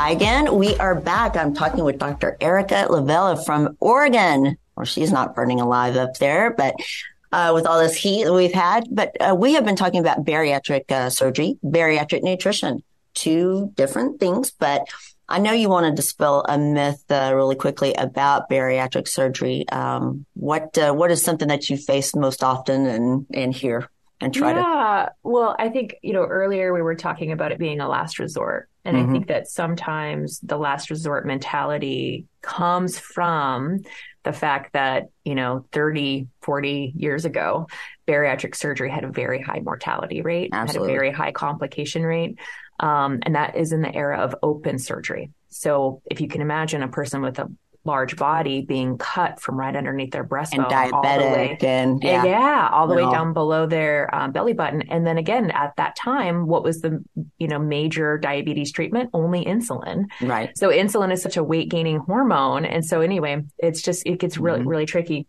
Hi 0.00 0.12
again. 0.12 0.54
We 0.56 0.74
are 0.78 0.98
back. 0.98 1.36
I'm 1.36 1.52
talking 1.52 1.84
with 1.84 1.98
Dr. 1.98 2.34
Erica 2.40 2.86
La 2.88 3.02
Vella 3.02 3.36
from 3.36 3.76
Oregon. 3.80 4.56
Well, 4.74 4.86
she's 4.86 5.12
not 5.12 5.34
burning 5.34 5.60
alive 5.60 5.94
up 5.96 6.14
there, 6.14 6.54
but 6.54 6.74
uh, 7.32 7.52
with 7.54 7.66
all 7.66 7.78
this 7.78 7.96
heat 7.96 8.24
that 8.24 8.32
we've 8.32 8.50
had. 8.50 8.84
But 8.90 9.14
uh, 9.20 9.34
we 9.34 9.52
have 9.52 9.66
been 9.66 9.76
talking 9.76 10.00
about 10.00 10.24
bariatric 10.24 10.90
uh, 10.90 11.10
surgery, 11.10 11.58
bariatric 11.62 12.22
nutrition, 12.22 12.82
two 13.12 13.72
different 13.74 14.20
things. 14.20 14.50
But 14.52 14.88
I 15.28 15.38
know 15.38 15.52
you 15.52 15.68
want 15.68 15.84
to 15.84 15.92
dispel 15.92 16.46
a 16.48 16.56
myth 16.56 17.04
uh, 17.10 17.32
really 17.34 17.56
quickly 17.56 17.92
about 17.92 18.48
bariatric 18.48 19.06
surgery. 19.06 19.68
Um, 19.68 20.24
what 20.32 20.78
uh, 20.78 20.94
what 20.94 21.10
is 21.10 21.22
something 21.22 21.48
that 21.48 21.68
you 21.68 21.76
face 21.76 22.16
most 22.16 22.42
often 22.42 22.86
and 22.86 23.26
and 23.34 23.54
here? 23.54 23.90
And 24.20 24.34
try 24.34 24.50
yeah. 24.50 24.54
to. 24.54 24.60
Yeah. 24.60 25.08
Well, 25.22 25.56
I 25.58 25.68
think, 25.68 25.96
you 26.02 26.12
know, 26.12 26.24
earlier 26.24 26.72
we 26.72 26.82
were 26.82 26.94
talking 26.94 27.32
about 27.32 27.52
it 27.52 27.58
being 27.58 27.80
a 27.80 27.88
last 27.88 28.18
resort. 28.18 28.68
And 28.84 28.96
mm-hmm. 28.96 29.08
I 29.08 29.12
think 29.12 29.26
that 29.28 29.48
sometimes 29.48 30.40
the 30.40 30.56
last 30.56 30.90
resort 30.90 31.26
mentality 31.26 32.26
comes 32.42 32.98
from 32.98 33.80
the 34.22 34.32
fact 34.32 34.72
that, 34.74 35.08
you 35.24 35.34
know, 35.34 35.64
30, 35.72 36.28
40 36.42 36.92
years 36.96 37.24
ago, 37.24 37.66
bariatric 38.06 38.54
surgery 38.54 38.90
had 38.90 39.04
a 39.04 39.08
very 39.08 39.40
high 39.40 39.60
mortality 39.60 40.22
rate, 40.22 40.50
Absolutely. 40.52 40.88
had 40.88 40.94
a 40.94 40.98
very 40.98 41.12
high 41.12 41.32
complication 41.32 42.02
rate. 42.02 42.38
Um, 42.78 43.20
and 43.22 43.34
that 43.34 43.56
is 43.56 43.72
in 43.72 43.82
the 43.82 43.94
era 43.94 44.18
of 44.18 44.34
open 44.42 44.78
surgery. 44.78 45.30
So 45.48 46.02
if 46.10 46.20
you 46.20 46.28
can 46.28 46.40
imagine 46.40 46.82
a 46.82 46.88
person 46.88 47.20
with 47.20 47.38
a 47.38 47.50
large 47.84 48.16
body 48.16 48.62
being 48.62 48.98
cut 48.98 49.40
from 49.40 49.58
right 49.58 49.74
underneath 49.74 50.12
their 50.12 50.24
breastbone, 50.24 50.64
and 50.70 50.92
diabetic, 50.92 51.62
and 51.62 52.02
yeah, 52.02 52.20
and 52.20 52.28
yeah, 52.28 52.68
all 52.72 52.86
the 52.86 52.94
way 52.94 53.02
down 53.02 53.32
below 53.32 53.66
their 53.66 54.14
um, 54.14 54.32
belly 54.32 54.52
button. 54.52 54.82
And 54.90 55.06
then 55.06 55.18
again, 55.18 55.50
at 55.50 55.74
that 55.76 55.96
time, 55.96 56.46
what 56.46 56.62
was 56.62 56.80
the 56.80 57.02
you 57.38 57.48
know 57.48 57.58
major 57.58 58.18
diabetes 58.18 58.72
treatment? 58.72 59.10
Only 59.14 59.44
insulin. 59.44 60.04
Right. 60.20 60.56
So 60.56 60.70
insulin 60.70 61.12
is 61.12 61.22
such 61.22 61.36
a 61.36 61.44
weight 61.44 61.68
gaining 61.70 61.98
hormone, 61.98 62.64
and 62.64 62.84
so 62.84 63.00
anyway, 63.00 63.44
it's 63.58 63.82
just 63.82 64.06
it 64.06 64.18
gets 64.18 64.38
really 64.38 64.60
mm-hmm. 64.60 64.68
really 64.68 64.86
tricky. 64.86 65.26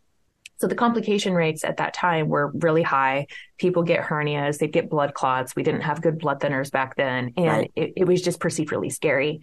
So 0.61 0.67
the 0.67 0.75
complication 0.75 1.33
rates 1.33 1.63
at 1.63 1.77
that 1.77 1.95
time 1.95 2.27
were 2.27 2.51
really 2.53 2.83
high. 2.83 3.25
People 3.57 3.81
get 3.81 4.03
hernias, 4.03 4.59
they'd 4.59 4.71
get 4.71 4.91
blood 4.91 5.15
clots. 5.15 5.55
We 5.55 5.63
didn't 5.63 5.81
have 5.81 6.03
good 6.03 6.19
blood 6.19 6.39
thinners 6.39 6.69
back 6.71 6.95
then. 6.95 7.33
And 7.35 7.47
right. 7.47 7.71
it, 7.75 7.93
it 7.97 8.03
was 8.05 8.21
just 8.21 8.39
perceived 8.39 8.71
really 8.71 8.91
scary. 8.91 9.41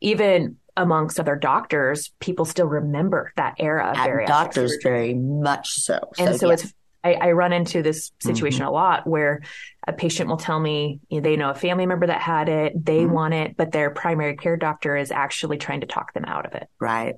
Even 0.00 0.56
amongst 0.76 1.18
other 1.18 1.36
doctors, 1.36 2.12
people 2.20 2.44
still 2.44 2.66
remember 2.66 3.32
that 3.36 3.54
era 3.58 3.94
of 3.96 4.26
doctors 4.26 4.76
very 4.82 5.14
much 5.14 5.70
so. 5.70 5.98
And 6.18 6.38
so, 6.38 6.48
yeah. 6.48 6.54
it's 6.54 6.74
I, 7.02 7.12
I, 7.14 7.32
run 7.32 7.52
into 7.52 7.82
this 7.82 8.10
situation 8.20 8.60
mm-hmm. 8.60 8.68
a 8.68 8.72
lot 8.72 9.06
where 9.06 9.42
a 9.86 9.92
patient 9.92 10.28
will 10.28 10.36
tell 10.36 10.58
me 10.58 10.98
you 11.08 11.20
know, 11.20 11.22
they 11.22 11.36
know 11.36 11.50
a 11.50 11.54
family 11.54 11.86
member 11.86 12.06
that 12.08 12.20
had 12.20 12.48
it, 12.48 12.84
they 12.84 13.02
mm-hmm. 13.02 13.12
want 13.12 13.34
it, 13.34 13.56
but 13.56 13.70
their 13.70 13.90
primary 13.90 14.36
care 14.36 14.56
doctor 14.56 14.96
is 14.96 15.12
actually 15.12 15.56
trying 15.56 15.82
to 15.82 15.86
talk 15.86 16.12
them 16.14 16.24
out 16.24 16.46
of 16.46 16.54
it. 16.54 16.68
Right. 16.80 17.14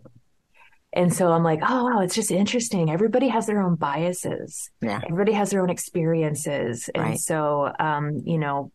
And 0.93 1.13
so 1.13 1.33
I'm 1.33 1.43
like, 1.43 1.61
oh, 1.63 1.85
wow, 1.85 2.01
it's 2.01 2.15
just 2.15 2.31
interesting. 2.31 2.91
Everybody 2.91 3.29
has 3.29 3.47
their 3.47 3.63
own 3.63 3.77
biases. 3.77 4.71
Yeah. 4.81 5.01
Everybody 5.05 5.33
has 5.33 5.51
their 5.51 5.63
own 5.63 5.71
experiences. 5.71 6.89
And 6.95 7.05
right. 7.05 7.19
so, 7.19 7.73
um, 7.79 8.23
you 8.25 8.39
know, 8.39 8.73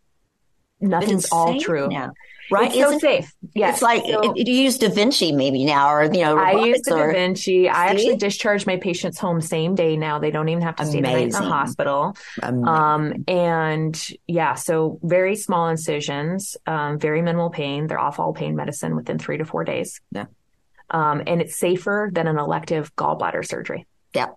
nothing's 0.80 1.32
all 1.32 1.60
true. 1.60 1.88
Now. 1.88 2.14
Right. 2.52 2.72
It's 2.74 2.80
so 2.80 3.00
safe. 3.00 3.34
Yeah. 3.54 3.72
It's 3.72 3.82
like 3.82 4.04
so, 4.06 4.34
it, 4.34 4.48
you 4.48 4.54
use 4.64 4.78
Da 4.78 4.90
Vinci 4.90 5.32
maybe 5.32 5.66
now, 5.66 5.92
or, 5.92 6.04
you 6.04 6.22
know, 6.22 6.38
I 6.38 6.66
use 6.66 6.82
Da 6.82 6.96
Vinci. 7.12 7.70
I 7.70 7.88
actually 7.88 8.18
discharge 8.18 8.66
my 8.66 8.78
patients 8.78 9.20
home 9.20 9.42
same 9.42 9.76
day 9.76 9.98
now. 9.98 10.20
They 10.20 10.32
don't 10.32 10.50
even 10.50 10.64
have 10.64 10.76
to 10.78 10.86
stay 10.86 11.02
the 11.02 11.02
night 11.02 11.24
in 11.24 11.30
the 11.30 11.42
hospital. 11.42 12.16
Amazing. 12.42 12.68
Um, 12.68 13.24
and 13.28 14.08
yeah, 14.28 14.56
so 14.56 15.00
very 15.04 15.36
small 15.36 15.70
incisions, 15.70 16.58
um, 16.66 17.00
very 17.00 17.22
minimal 17.22 17.50
pain. 17.50 17.88
They're 17.88 18.00
off 18.00 18.20
all 18.20 18.34
pain 18.34 18.56
medicine 18.56 18.96
within 18.96 19.20
three 19.20 19.38
to 19.38 19.46
four 19.46 19.64
days. 19.64 20.02
Yeah. 20.12 20.26
Um, 20.90 21.24
and 21.26 21.42
it's 21.42 21.58
safer 21.58 22.10
than 22.12 22.28
an 22.28 22.38
elective 22.38 22.96
gallbladder 22.96 23.46
surgery. 23.46 23.86
Yeah. 24.14 24.28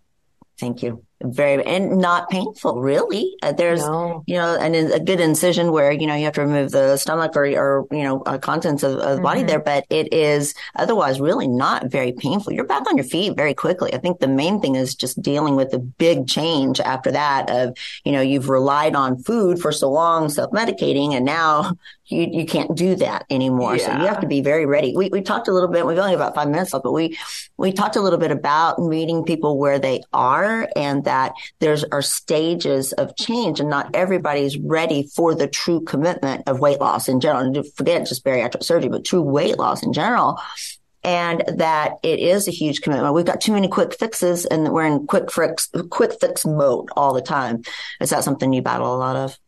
Thank 0.59 0.83
you 0.83 1.06
very 1.23 1.65
and 1.65 1.97
not 1.99 2.29
painful 2.29 2.81
really 2.81 3.35
uh, 3.43 3.51
there's 3.51 3.81
no. 3.81 4.23
you 4.27 4.35
know 4.35 4.57
and 4.61 4.77
a 4.77 5.01
good 5.01 5.19
incision 5.19 5.73
where 5.73 5.91
you 5.91 6.07
know 6.07 6.15
you 6.15 6.25
have 6.25 6.35
to 6.35 6.43
remove 6.43 6.71
the 6.73 6.97
stomach 6.99 7.35
or, 7.35 7.47
or 7.47 7.87
you 7.91 8.03
know 8.03 8.21
uh, 8.27 8.37
contents 8.37 8.83
of, 8.83 8.93
of 8.93 8.99
the 8.99 9.07
mm-hmm. 9.07 9.23
body 9.23 9.43
there 9.43 9.59
but 9.59 9.87
it 9.89 10.13
is 10.13 10.55
otherwise 10.75 11.19
really 11.19 11.49
not 11.49 11.87
very 11.87 12.13
painful 12.13 12.53
you're 12.53 12.67
back 12.67 12.87
on 12.87 12.99
your 12.99 13.05
feet 13.05 13.35
very 13.35 13.55
quickly 13.55 13.95
i 13.95 13.99
think 13.99 14.21
the 14.21 14.29
main 14.29 14.61
thing 14.61 14.75
is 14.77 14.95
just 14.95 15.21
dealing 15.23 15.57
with 15.57 15.71
the 15.71 15.79
big 15.79 16.29
change 16.29 16.81
after 16.81 17.11
that 17.11 17.49
of 17.49 17.75
you 18.05 18.13
know 18.13 18.21
you've 18.21 18.51
relied 18.51 18.95
on 18.95 19.17
food 19.23 19.59
for 19.59 19.73
so 19.73 19.91
long 19.91 20.29
self-medicating 20.29 21.15
and 21.15 21.25
now 21.25 21.73
you 22.09 22.29
you 22.31 22.47
can't 22.47 22.77
do 22.77 22.95
that 22.95 23.25
anymore 23.31 23.77
yeah. 23.77 23.87
so 23.87 24.01
you 24.01 24.07
have 24.07 24.21
to 24.21 24.29
be 24.29 24.41
very 24.41 24.67
ready 24.67 24.95
we, 24.95 25.09
we 25.09 25.23
talked 25.23 25.49
a 25.49 25.53
little 25.53 25.69
bit 25.69 25.85
we've 25.87 25.99
only 25.99 26.15
about 26.15 26.35
five 26.35 26.49
minutes 26.49 26.73
left 26.73 26.85
but 26.85 26.93
we 26.93 27.19
we 27.57 27.73
talked 27.73 27.97
a 27.97 28.01
little 28.01 28.19
bit 28.19 28.31
about 28.31 28.79
meeting 28.79 29.25
people 29.25 29.59
where 29.59 29.79
they 29.79 30.03
are 30.13 30.69
and 30.77 31.06
that 31.07 31.33
there's 31.61 31.85
are 31.85 32.03
stages 32.03 32.93
of 32.93 33.17
change 33.17 33.59
and 33.59 33.71
not 33.71 33.95
everybody's 33.95 34.59
ready 34.59 35.05
for 35.15 35.35
the 35.35 35.49
true 35.49 35.81
commitment 35.81 36.43
of 36.47 36.61
weight 36.61 36.81
loss 36.81 37.09
in 37.09 37.21
general. 37.21 37.47
And 37.47 37.67
forget 37.75 38.07
just 38.07 38.25
bariatric 38.25 38.63
surgery, 38.63 38.91
but 38.91 39.05
true 39.05 39.23
weight 39.23 39.59
loss 39.59 39.83
in 39.83 39.93
general. 39.93 40.39
And 41.03 41.45
that 41.57 41.95
it 42.03 42.19
is 42.19 42.49
a 42.49 42.51
huge 42.51 42.83
commitment. 42.83 43.15
We've 43.15 43.25
got 43.25 43.41
too 43.41 43.53
many 43.53 43.69
quick 43.69 43.97
fixes 43.97 44.45
and 44.45 44.73
we're 44.73 44.87
in 44.87 45.07
quick 45.07 45.33
fix, 45.33 45.71
quick 45.91 46.13
fix 46.21 46.45
mode 46.45 46.89
all 46.97 47.15
the 47.15 47.23
time. 47.23 47.63
Is 48.01 48.11
that 48.11 48.25
something 48.25 48.53
you 48.53 48.61
battle 48.61 48.95
a 48.95 48.99
lot 48.99 49.17
of? 49.17 49.39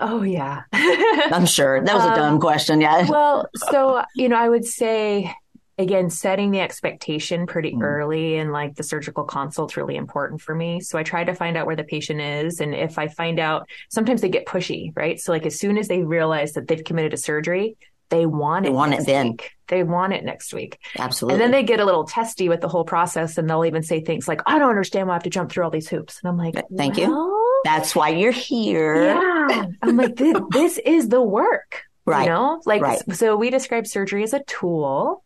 Oh 0.00 0.22
yeah. 0.22 0.62
I'm 0.72 1.46
sure. 1.46 1.82
That 1.82 1.94
was 1.94 2.04
a 2.04 2.14
dumb 2.16 2.34
um, 2.34 2.40
question. 2.40 2.80
Yeah. 2.80 3.08
Well, 3.08 3.48
so, 3.70 4.02
you 4.16 4.28
know, 4.28 4.36
I 4.36 4.48
would 4.48 4.64
say 4.64 5.32
again 5.78 6.10
setting 6.10 6.50
the 6.50 6.60
expectation 6.60 7.46
pretty 7.46 7.72
mm. 7.72 7.82
early 7.82 8.36
and 8.36 8.52
like 8.52 8.74
the 8.76 8.82
surgical 8.82 9.24
consult's 9.24 9.76
really 9.76 9.96
important 9.96 10.40
for 10.40 10.54
me. 10.54 10.80
So 10.80 10.98
i 10.98 11.02
try 11.02 11.24
to 11.24 11.34
find 11.34 11.56
out 11.56 11.66
where 11.66 11.76
the 11.76 11.84
patient 11.84 12.20
is 12.20 12.60
and 12.60 12.74
if 12.74 12.98
i 12.98 13.08
find 13.08 13.38
out 13.38 13.68
sometimes 13.90 14.20
they 14.20 14.28
get 14.28 14.46
pushy 14.46 14.92
right? 14.96 15.18
So 15.18 15.32
like 15.32 15.46
as 15.46 15.58
soon 15.58 15.78
as 15.78 15.88
they 15.88 16.02
realize 16.02 16.52
that 16.52 16.68
they've 16.68 16.84
committed 16.84 17.14
a 17.14 17.18
surgery 17.18 17.76
they 18.10 18.26
want 18.26 18.64
they 18.64 18.70
it 18.70 18.74
want 18.74 18.94
it 18.94 19.06
then. 19.06 19.30
week. 19.30 19.50
they 19.68 19.82
want 19.82 20.12
it 20.12 20.24
next 20.24 20.52
week. 20.52 20.78
Absolutely 20.98 21.34
and 21.34 21.42
then 21.42 21.50
they 21.50 21.64
get 21.64 21.80
a 21.80 21.84
little 21.84 22.04
testy 22.04 22.48
with 22.48 22.60
the 22.60 22.68
whole 22.68 22.84
process 22.84 23.38
and 23.38 23.48
they'll 23.48 23.64
even 23.64 23.82
say 23.82 24.00
things 24.00 24.28
like 24.28 24.42
i 24.46 24.58
don't 24.58 24.70
understand 24.70 25.08
why 25.08 25.14
i 25.14 25.16
have 25.16 25.22
to 25.24 25.30
jump 25.30 25.50
through 25.50 25.64
all 25.64 25.70
these 25.70 25.88
hoops. 25.88 26.20
And 26.22 26.28
i'm 26.28 26.36
like 26.36 26.54
thank 26.76 26.96
well, 26.96 27.08
you 27.08 27.44
that's 27.64 27.96
why 27.96 28.10
you're 28.10 28.30
here. 28.30 29.04
yeah. 29.04 29.64
I'm 29.82 29.96
like 29.96 30.16
this, 30.16 30.36
this 30.52 30.78
is 30.78 31.08
the 31.08 31.22
work 31.22 31.82
right. 32.06 32.24
you 32.24 32.30
know? 32.30 32.60
Like 32.64 32.82
right. 32.82 33.14
so 33.14 33.36
we 33.36 33.50
describe 33.50 33.86
surgery 33.86 34.22
as 34.22 34.32
a 34.32 34.42
tool 34.44 35.23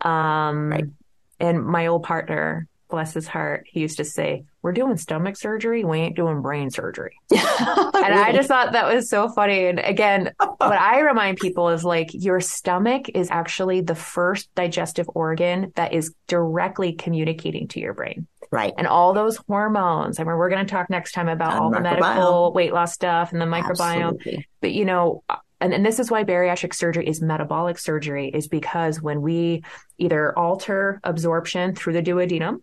um, 0.00 0.70
right. 0.70 0.84
And 1.38 1.64
my 1.64 1.86
old 1.88 2.02
partner, 2.02 2.66
bless 2.88 3.12
his 3.12 3.26
heart, 3.26 3.66
he 3.66 3.80
used 3.80 3.98
to 3.98 4.04
say, 4.04 4.44
We're 4.62 4.72
doing 4.72 4.96
stomach 4.96 5.36
surgery. 5.36 5.84
We 5.84 5.98
ain't 5.98 6.16
doing 6.16 6.40
brain 6.40 6.70
surgery. 6.70 7.16
and 7.30 7.40
I 7.42 8.32
just 8.34 8.48
thought 8.48 8.72
that 8.72 8.92
was 8.92 9.10
so 9.10 9.28
funny. 9.28 9.66
And 9.66 9.78
again, 9.78 10.32
what 10.38 10.60
I 10.60 11.00
remind 11.00 11.38
people 11.38 11.68
is 11.70 11.84
like, 11.84 12.08
your 12.12 12.40
stomach 12.40 13.10
is 13.14 13.30
actually 13.30 13.82
the 13.82 13.94
first 13.94 14.54
digestive 14.54 15.08
organ 15.14 15.72
that 15.76 15.92
is 15.92 16.14
directly 16.26 16.92
communicating 16.92 17.68
to 17.68 17.80
your 17.80 17.94
brain. 17.94 18.26
Right. 18.52 18.72
And 18.78 18.86
all 18.86 19.12
those 19.12 19.36
hormones. 19.48 20.20
I 20.20 20.22
mean, 20.22 20.36
we're 20.36 20.48
going 20.48 20.64
to 20.64 20.70
talk 20.70 20.88
next 20.88 21.12
time 21.12 21.28
about 21.28 21.54
all 21.54 21.70
the 21.70 21.80
medical 21.80 22.52
weight 22.52 22.72
loss 22.72 22.92
stuff 22.92 23.32
and 23.32 23.40
the 23.40 23.46
microbiome. 23.46 24.14
Absolutely. 24.14 24.46
But, 24.60 24.72
you 24.72 24.84
know, 24.84 25.24
and, 25.60 25.72
and 25.72 25.84
this 25.84 25.98
is 25.98 26.10
why 26.10 26.24
bariatric 26.24 26.74
surgery 26.74 27.06
is 27.06 27.22
metabolic 27.22 27.78
surgery 27.78 28.30
is 28.32 28.48
because 28.48 29.00
when 29.00 29.22
we 29.22 29.62
either 29.98 30.36
alter 30.38 31.00
absorption 31.02 31.74
through 31.74 31.94
the 31.94 32.02
duodenum, 32.02 32.60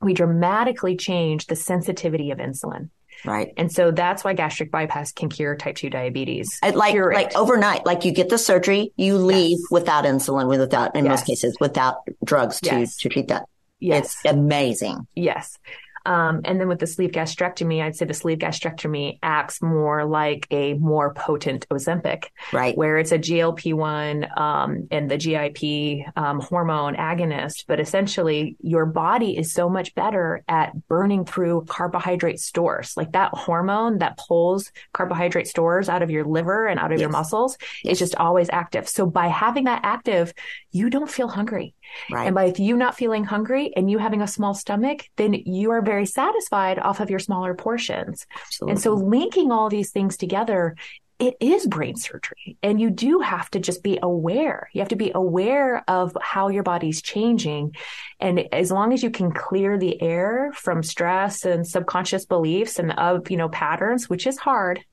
we 0.00 0.14
dramatically 0.14 0.96
change 0.96 1.46
the 1.46 1.56
sensitivity 1.56 2.30
of 2.30 2.38
insulin. 2.38 2.90
Right. 3.24 3.52
And 3.56 3.72
so 3.72 3.90
that's 3.90 4.24
why 4.24 4.34
gastric 4.34 4.70
bypass 4.70 5.12
can 5.12 5.28
cure 5.28 5.56
type 5.56 5.76
2 5.76 5.88
diabetes. 5.88 6.58
Uh, 6.62 6.72
like, 6.74 6.94
like 6.94 7.34
overnight, 7.36 7.86
like 7.86 8.04
you 8.04 8.12
get 8.12 8.28
the 8.28 8.38
surgery, 8.38 8.92
you 8.96 9.16
leave 9.16 9.58
yes. 9.58 9.70
without 9.70 10.04
insulin, 10.04 10.48
without, 10.48 10.96
in 10.96 11.04
yes. 11.04 11.10
most 11.10 11.26
cases, 11.26 11.56
without 11.60 11.98
drugs 12.24 12.60
to, 12.60 12.80
yes. 12.80 12.96
to 12.98 13.08
treat 13.08 13.28
that. 13.28 13.44
Yes. 13.80 14.16
It's 14.24 14.32
amazing. 14.32 15.06
Yes. 15.14 15.58
Um, 16.06 16.42
and 16.44 16.60
then 16.60 16.68
with 16.68 16.78
the 16.78 16.86
sleeve 16.86 17.10
gastrectomy, 17.10 17.82
I'd 17.82 17.96
say 17.96 18.04
the 18.04 18.14
sleeve 18.14 18.38
gastrectomy 18.38 19.18
acts 19.22 19.62
more 19.62 20.04
like 20.04 20.46
a 20.50 20.74
more 20.74 21.14
potent 21.14 21.68
Ozempic, 21.70 22.24
right? 22.52 22.76
Where 22.76 22.98
it's 22.98 23.12
a 23.12 23.18
GLP-1 23.18 24.38
um, 24.38 24.88
and 24.90 25.10
the 25.10 25.16
GIP 25.16 26.06
um, 26.16 26.40
hormone 26.40 26.96
agonist, 26.96 27.64
but 27.66 27.80
essentially 27.80 28.56
your 28.60 28.86
body 28.86 29.36
is 29.36 29.52
so 29.52 29.68
much 29.68 29.94
better 29.94 30.42
at 30.48 30.72
burning 30.88 31.24
through 31.24 31.64
carbohydrate 31.68 32.40
stores. 32.40 32.94
Like 32.96 33.12
that 33.12 33.30
hormone 33.32 33.98
that 33.98 34.18
pulls 34.18 34.70
carbohydrate 34.92 35.46
stores 35.46 35.88
out 35.88 36.02
of 36.02 36.10
your 36.10 36.24
liver 36.24 36.66
and 36.66 36.78
out 36.78 36.92
of 36.92 36.98
yes. 36.98 37.00
your 37.00 37.10
muscles 37.10 37.56
yes. 37.82 37.92
is 37.92 37.98
just 37.98 38.16
always 38.16 38.48
active. 38.52 38.88
So 38.88 39.06
by 39.06 39.28
having 39.28 39.64
that 39.64 39.80
active, 39.84 40.34
you 40.70 40.90
don't 40.90 41.10
feel 41.10 41.28
hungry. 41.28 41.74
Right. 42.10 42.26
And 42.26 42.34
by 42.34 42.52
you 42.56 42.76
not 42.76 42.96
feeling 42.96 43.24
hungry 43.24 43.72
and 43.76 43.90
you 43.90 43.98
having 43.98 44.22
a 44.22 44.26
small 44.26 44.54
stomach, 44.54 45.08
then 45.16 45.34
you 45.34 45.70
are 45.70 45.82
very 45.82 46.06
satisfied 46.06 46.78
off 46.78 47.00
of 47.00 47.10
your 47.10 47.18
smaller 47.18 47.54
portions. 47.54 48.26
Absolutely. 48.42 48.72
And 48.72 48.80
so 48.80 48.94
linking 48.94 49.50
all 49.50 49.68
these 49.68 49.90
things 49.90 50.16
together, 50.16 50.76
it 51.18 51.36
is 51.40 51.66
brain 51.66 51.96
surgery. 51.96 52.56
And 52.62 52.80
you 52.80 52.90
do 52.90 53.20
have 53.20 53.48
to 53.50 53.60
just 53.60 53.82
be 53.82 53.98
aware. 54.02 54.68
You 54.72 54.80
have 54.80 54.88
to 54.88 54.96
be 54.96 55.12
aware 55.14 55.84
of 55.88 56.16
how 56.20 56.48
your 56.48 56.64
body's 56.64 57.00
changing. 57.00 57.76
And 58.18 58.52
as 58.52 58.72
long 58.72 58.92
as 58.92 59.02
you 59.02 59.10
can 59.10 59.30
clear 59.30 59.78
the 59.78 60.00
air 60.02 60.52
from 60.54 60.82
stress 60.82 61.44
and 61.44 61.66
subconscious 61.66 62.26
beliefs 62.26 62.78
and 62.78 62.92
of, 62.98 63.30
you 63.30 63.36
know, 63.36 63.48
patterns, 63.48 64.10
which 64.10 64.26
is 64.26 64.38
hard, 64.38 64.84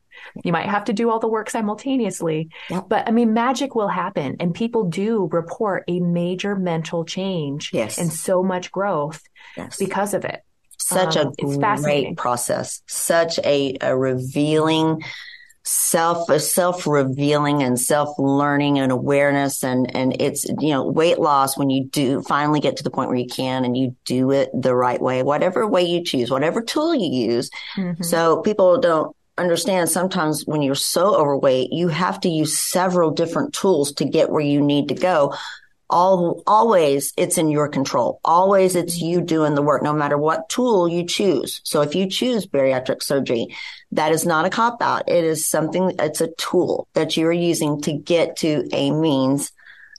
you 0.44 0.52
might 0.52 0.68
have 0.68 0.86
to 0.86 0.94
do 0.94 1.10
all 1.10 1.20
the 1.20 1.28
work 1.28 1.50
simultaneously, 1.50 2.50
yep. 2.70 2.86
but 2.88 3.08
I 3.08 3.12
mean, 3.12 3.34
magic 3.34 3.76
will 3.76 3.88
happen 3.88 4.38
and 4.40 4.54
people 4.54 4.86
do 4.86 5.30
report 5.32 5.84
a 5.88 6.00
major 6.00 6.56
mental 6.56 7.06
change 7.06 7.72
yes. 7.74 7.98
and 7.98 8.12
so 8.12 8.44
much 8.44 8.72
growth 8.72 9.22
yes. 9.58 9.78
because 9.78 10.14
of 10.14 10.26
it. 10.26 10.42
Such 10.78 11.16
um, 11.16 11.34
a 11.40 11.78
great 11.78 12.18
process, 12.18 12.82
such 12.88 13.38
a, 13.40 13.78
a 13.82 13.96
revealing, 13.96 15.04
self 15.64 16.32
self 16.42 16.88
revealing 16.88 17.62
and 17.62 17.80
self 17.80 18.18
learning 18.18 18.80
and 18.80 18.92
awareness 18.92 19.64
and 19.64 19.96
and 19.96 20.20
it's 20.20 20.46
you 20.60 20.70
know 20.70 20.84
weight 20.84 21.20
loss 21.20 21.56
when 21.56 21.70
you 21.70 21.86
do 21.86 22.22
finally 22.24 22.60
get 22.60 22.78
to 22.78 22.84
the 22.84 22.90
point 22.90 23.10
where 23.10 23.18
you 23.18 23.28
can 23.28 23.64
and 23.64 23.78
you 23.78 23.96
do 24.06 24.32
it 24.32 24.50
the 24.60 24.76
right 24.76 25.02
way 25.02 25.22
whatever 25.22 25.68
way 25.68 25.84
you 25.84 26.04
choose 26.04 26.32
whatever 26.32 26.62
tool 26.62 26.96
you 26.96 27.32
use 27.32 27.52
mm-hmm. 27.76 28.02
so 28.02 28.42
people 28.42 28.80
don't 28.80 29.16
understand 29.38 29.90
sometimes 29.90 30.46
when 30.46 30.62
you're 30.62 30.76
so 30.76 31.16
overweight, 31.16 31.72
you 31.72 31.88
have 31.88 32.20
to 32.22 32.30
use 32.30 32.58
several 32.58 33.12
different 33.12 33.54
tools 33.54 33.94
to 33.94 34.06
get 34.06 34.30
where 34.30 34.42
you 34.42 34.62
need 34.62 34.90
to 34.90 34.96
go. 34.96 35.34
all, 35.92 36.42
always 36.48 37.14
it's 37.18 37.38
in 37.38 37.50
your 37.50 37.68
control. 37.68 38.20
Always 38.24 38.76
it's 38.76 39.00
you 39.00 39.22
doing 39.22 39.56
the 39.56 39.62
work, 39.62 39.84
no 39.84 39.94
matter 39.94 40.18
what 40.18 40.50
tool 40.50 40.88
you 40.88 41.06
choose. 41.06 41.62
So 41.64 41.82
if 41.82 41.94
you 41.94 42.10
choose 42.10 42.48
bariatric 42.48 43.04
surgery, 43.04 43.48
that 43.92 44.12
is 44.12 44.26
not 44.26 44.46
a 44.46 44.50
cop 44.50 44.82
out. 44.82 45.10
It 45.10 45.24
is 45.24 45.48
something, 45.48 45.94
it's 46.00 46.22
a 46.22 46.32
tool 46.38 46.88
that 46.94 47.18
you 47.18 47.28
are 47.28 47.34
using 47.34 47.82
to 47.82 47.94
get 47.94 48.38
to 48.38 48.68
a 48.72 48.92
means 48.92 49.52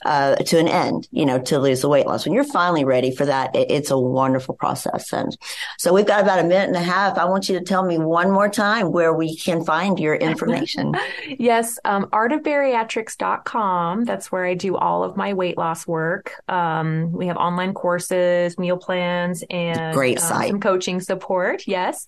uh, 0.05 0.37
to 0.37 0.59
an 0.59 0.69
end, 0.69 1.09
you 1.11 1.25
know, 1.25 1.38
to 1.41 1.59
lose 1.59 1.83
the 1.83 1.88
weight 1.88 2.07
loss. 2.07 2.25
When 2.25 2.35
you're 2.35 2.45
finally 2.45 2.85
ready 2.85 3.15
for 3.15 3.25
that, 3.27 3.55
it, 3.55 3.71
it's 3.71 3.91
a 3.91 3.99
wonderful 3.99 4.55
process. 4.55 5.12
And 5.12 5.37
so 5.79 5.93
we've 5.93 6.07
got 6.07 6.23
about 6.23 6.38
a 6.38 6.45
minute 6.45 6.69
and 6.69 6.77
a 6.77 6.83
half. 6.83 7.19
I 7.19 7.25
want 7.25 7.49
you 7.49 7.59
to 7.59 7.65
tell 7.65 7.85
me 7.85 7.99
one 7.99 8.31
more 8.31 8.49
time 8.49 8.93
where 8.93 9.12
we 9.12 9.37
can 9.37 9.65
find 9.65 9.99
your 9.99 10.15
information. 10.15 10.95
yes, 11.38 11.79
um, 11.85 12.07
artofbariatrics.com. 12.07 14.05
That's 14.05 14.33
where 14.33 14.45
I 14.45 14.55
do 14.55 14.77
all 14.77 15.05
of 15.05 15.17
my 15.17 15.35
weight 15.35 15.57
loss 15.59 15.87
work. 15.87 16.43
Um, 16.49 17.12
we 17.12 17.27
have 17.27 17.37
online 17.37 17.75
courses, 17.75 18.59
meal 18.59 18.77
plans, 18.77 19.45
and 19.51 19.95
great 19.95 20.19
um, 20.19 20.25
site. 20.25 20.51
some 20.51 20.61
coaching 20.61 21.01
support. 21.01 21.67
Yes. 21.67 22.07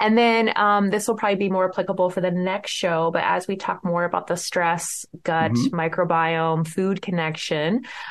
And 0.00 0.16
then 0.16 0.52
um, 0.56 0.90
this 0.90 1.08
will 1.08 1.16
probably 1.16 1.36
be 1.36 1.50
more 1.50 1.68
applicable 1.68 2.10
for 2.10 2.20
the 2.20 2.30
next 2.30 2.70
show. 2.70 3.10
But 3.10 3.24
as 3.24 3.48
we 3.48 3.56
talk 3.56 3.84
more 3.84 4.04
about 4.04 4.26
the 4.26 4.36
stress, 4.36 5.06
gut, 5.24 5.52
mm-hmm. 5.52 5.78
microbiome, 5.78 6.66
food 6.66 7.02
connection, 7.02 7.31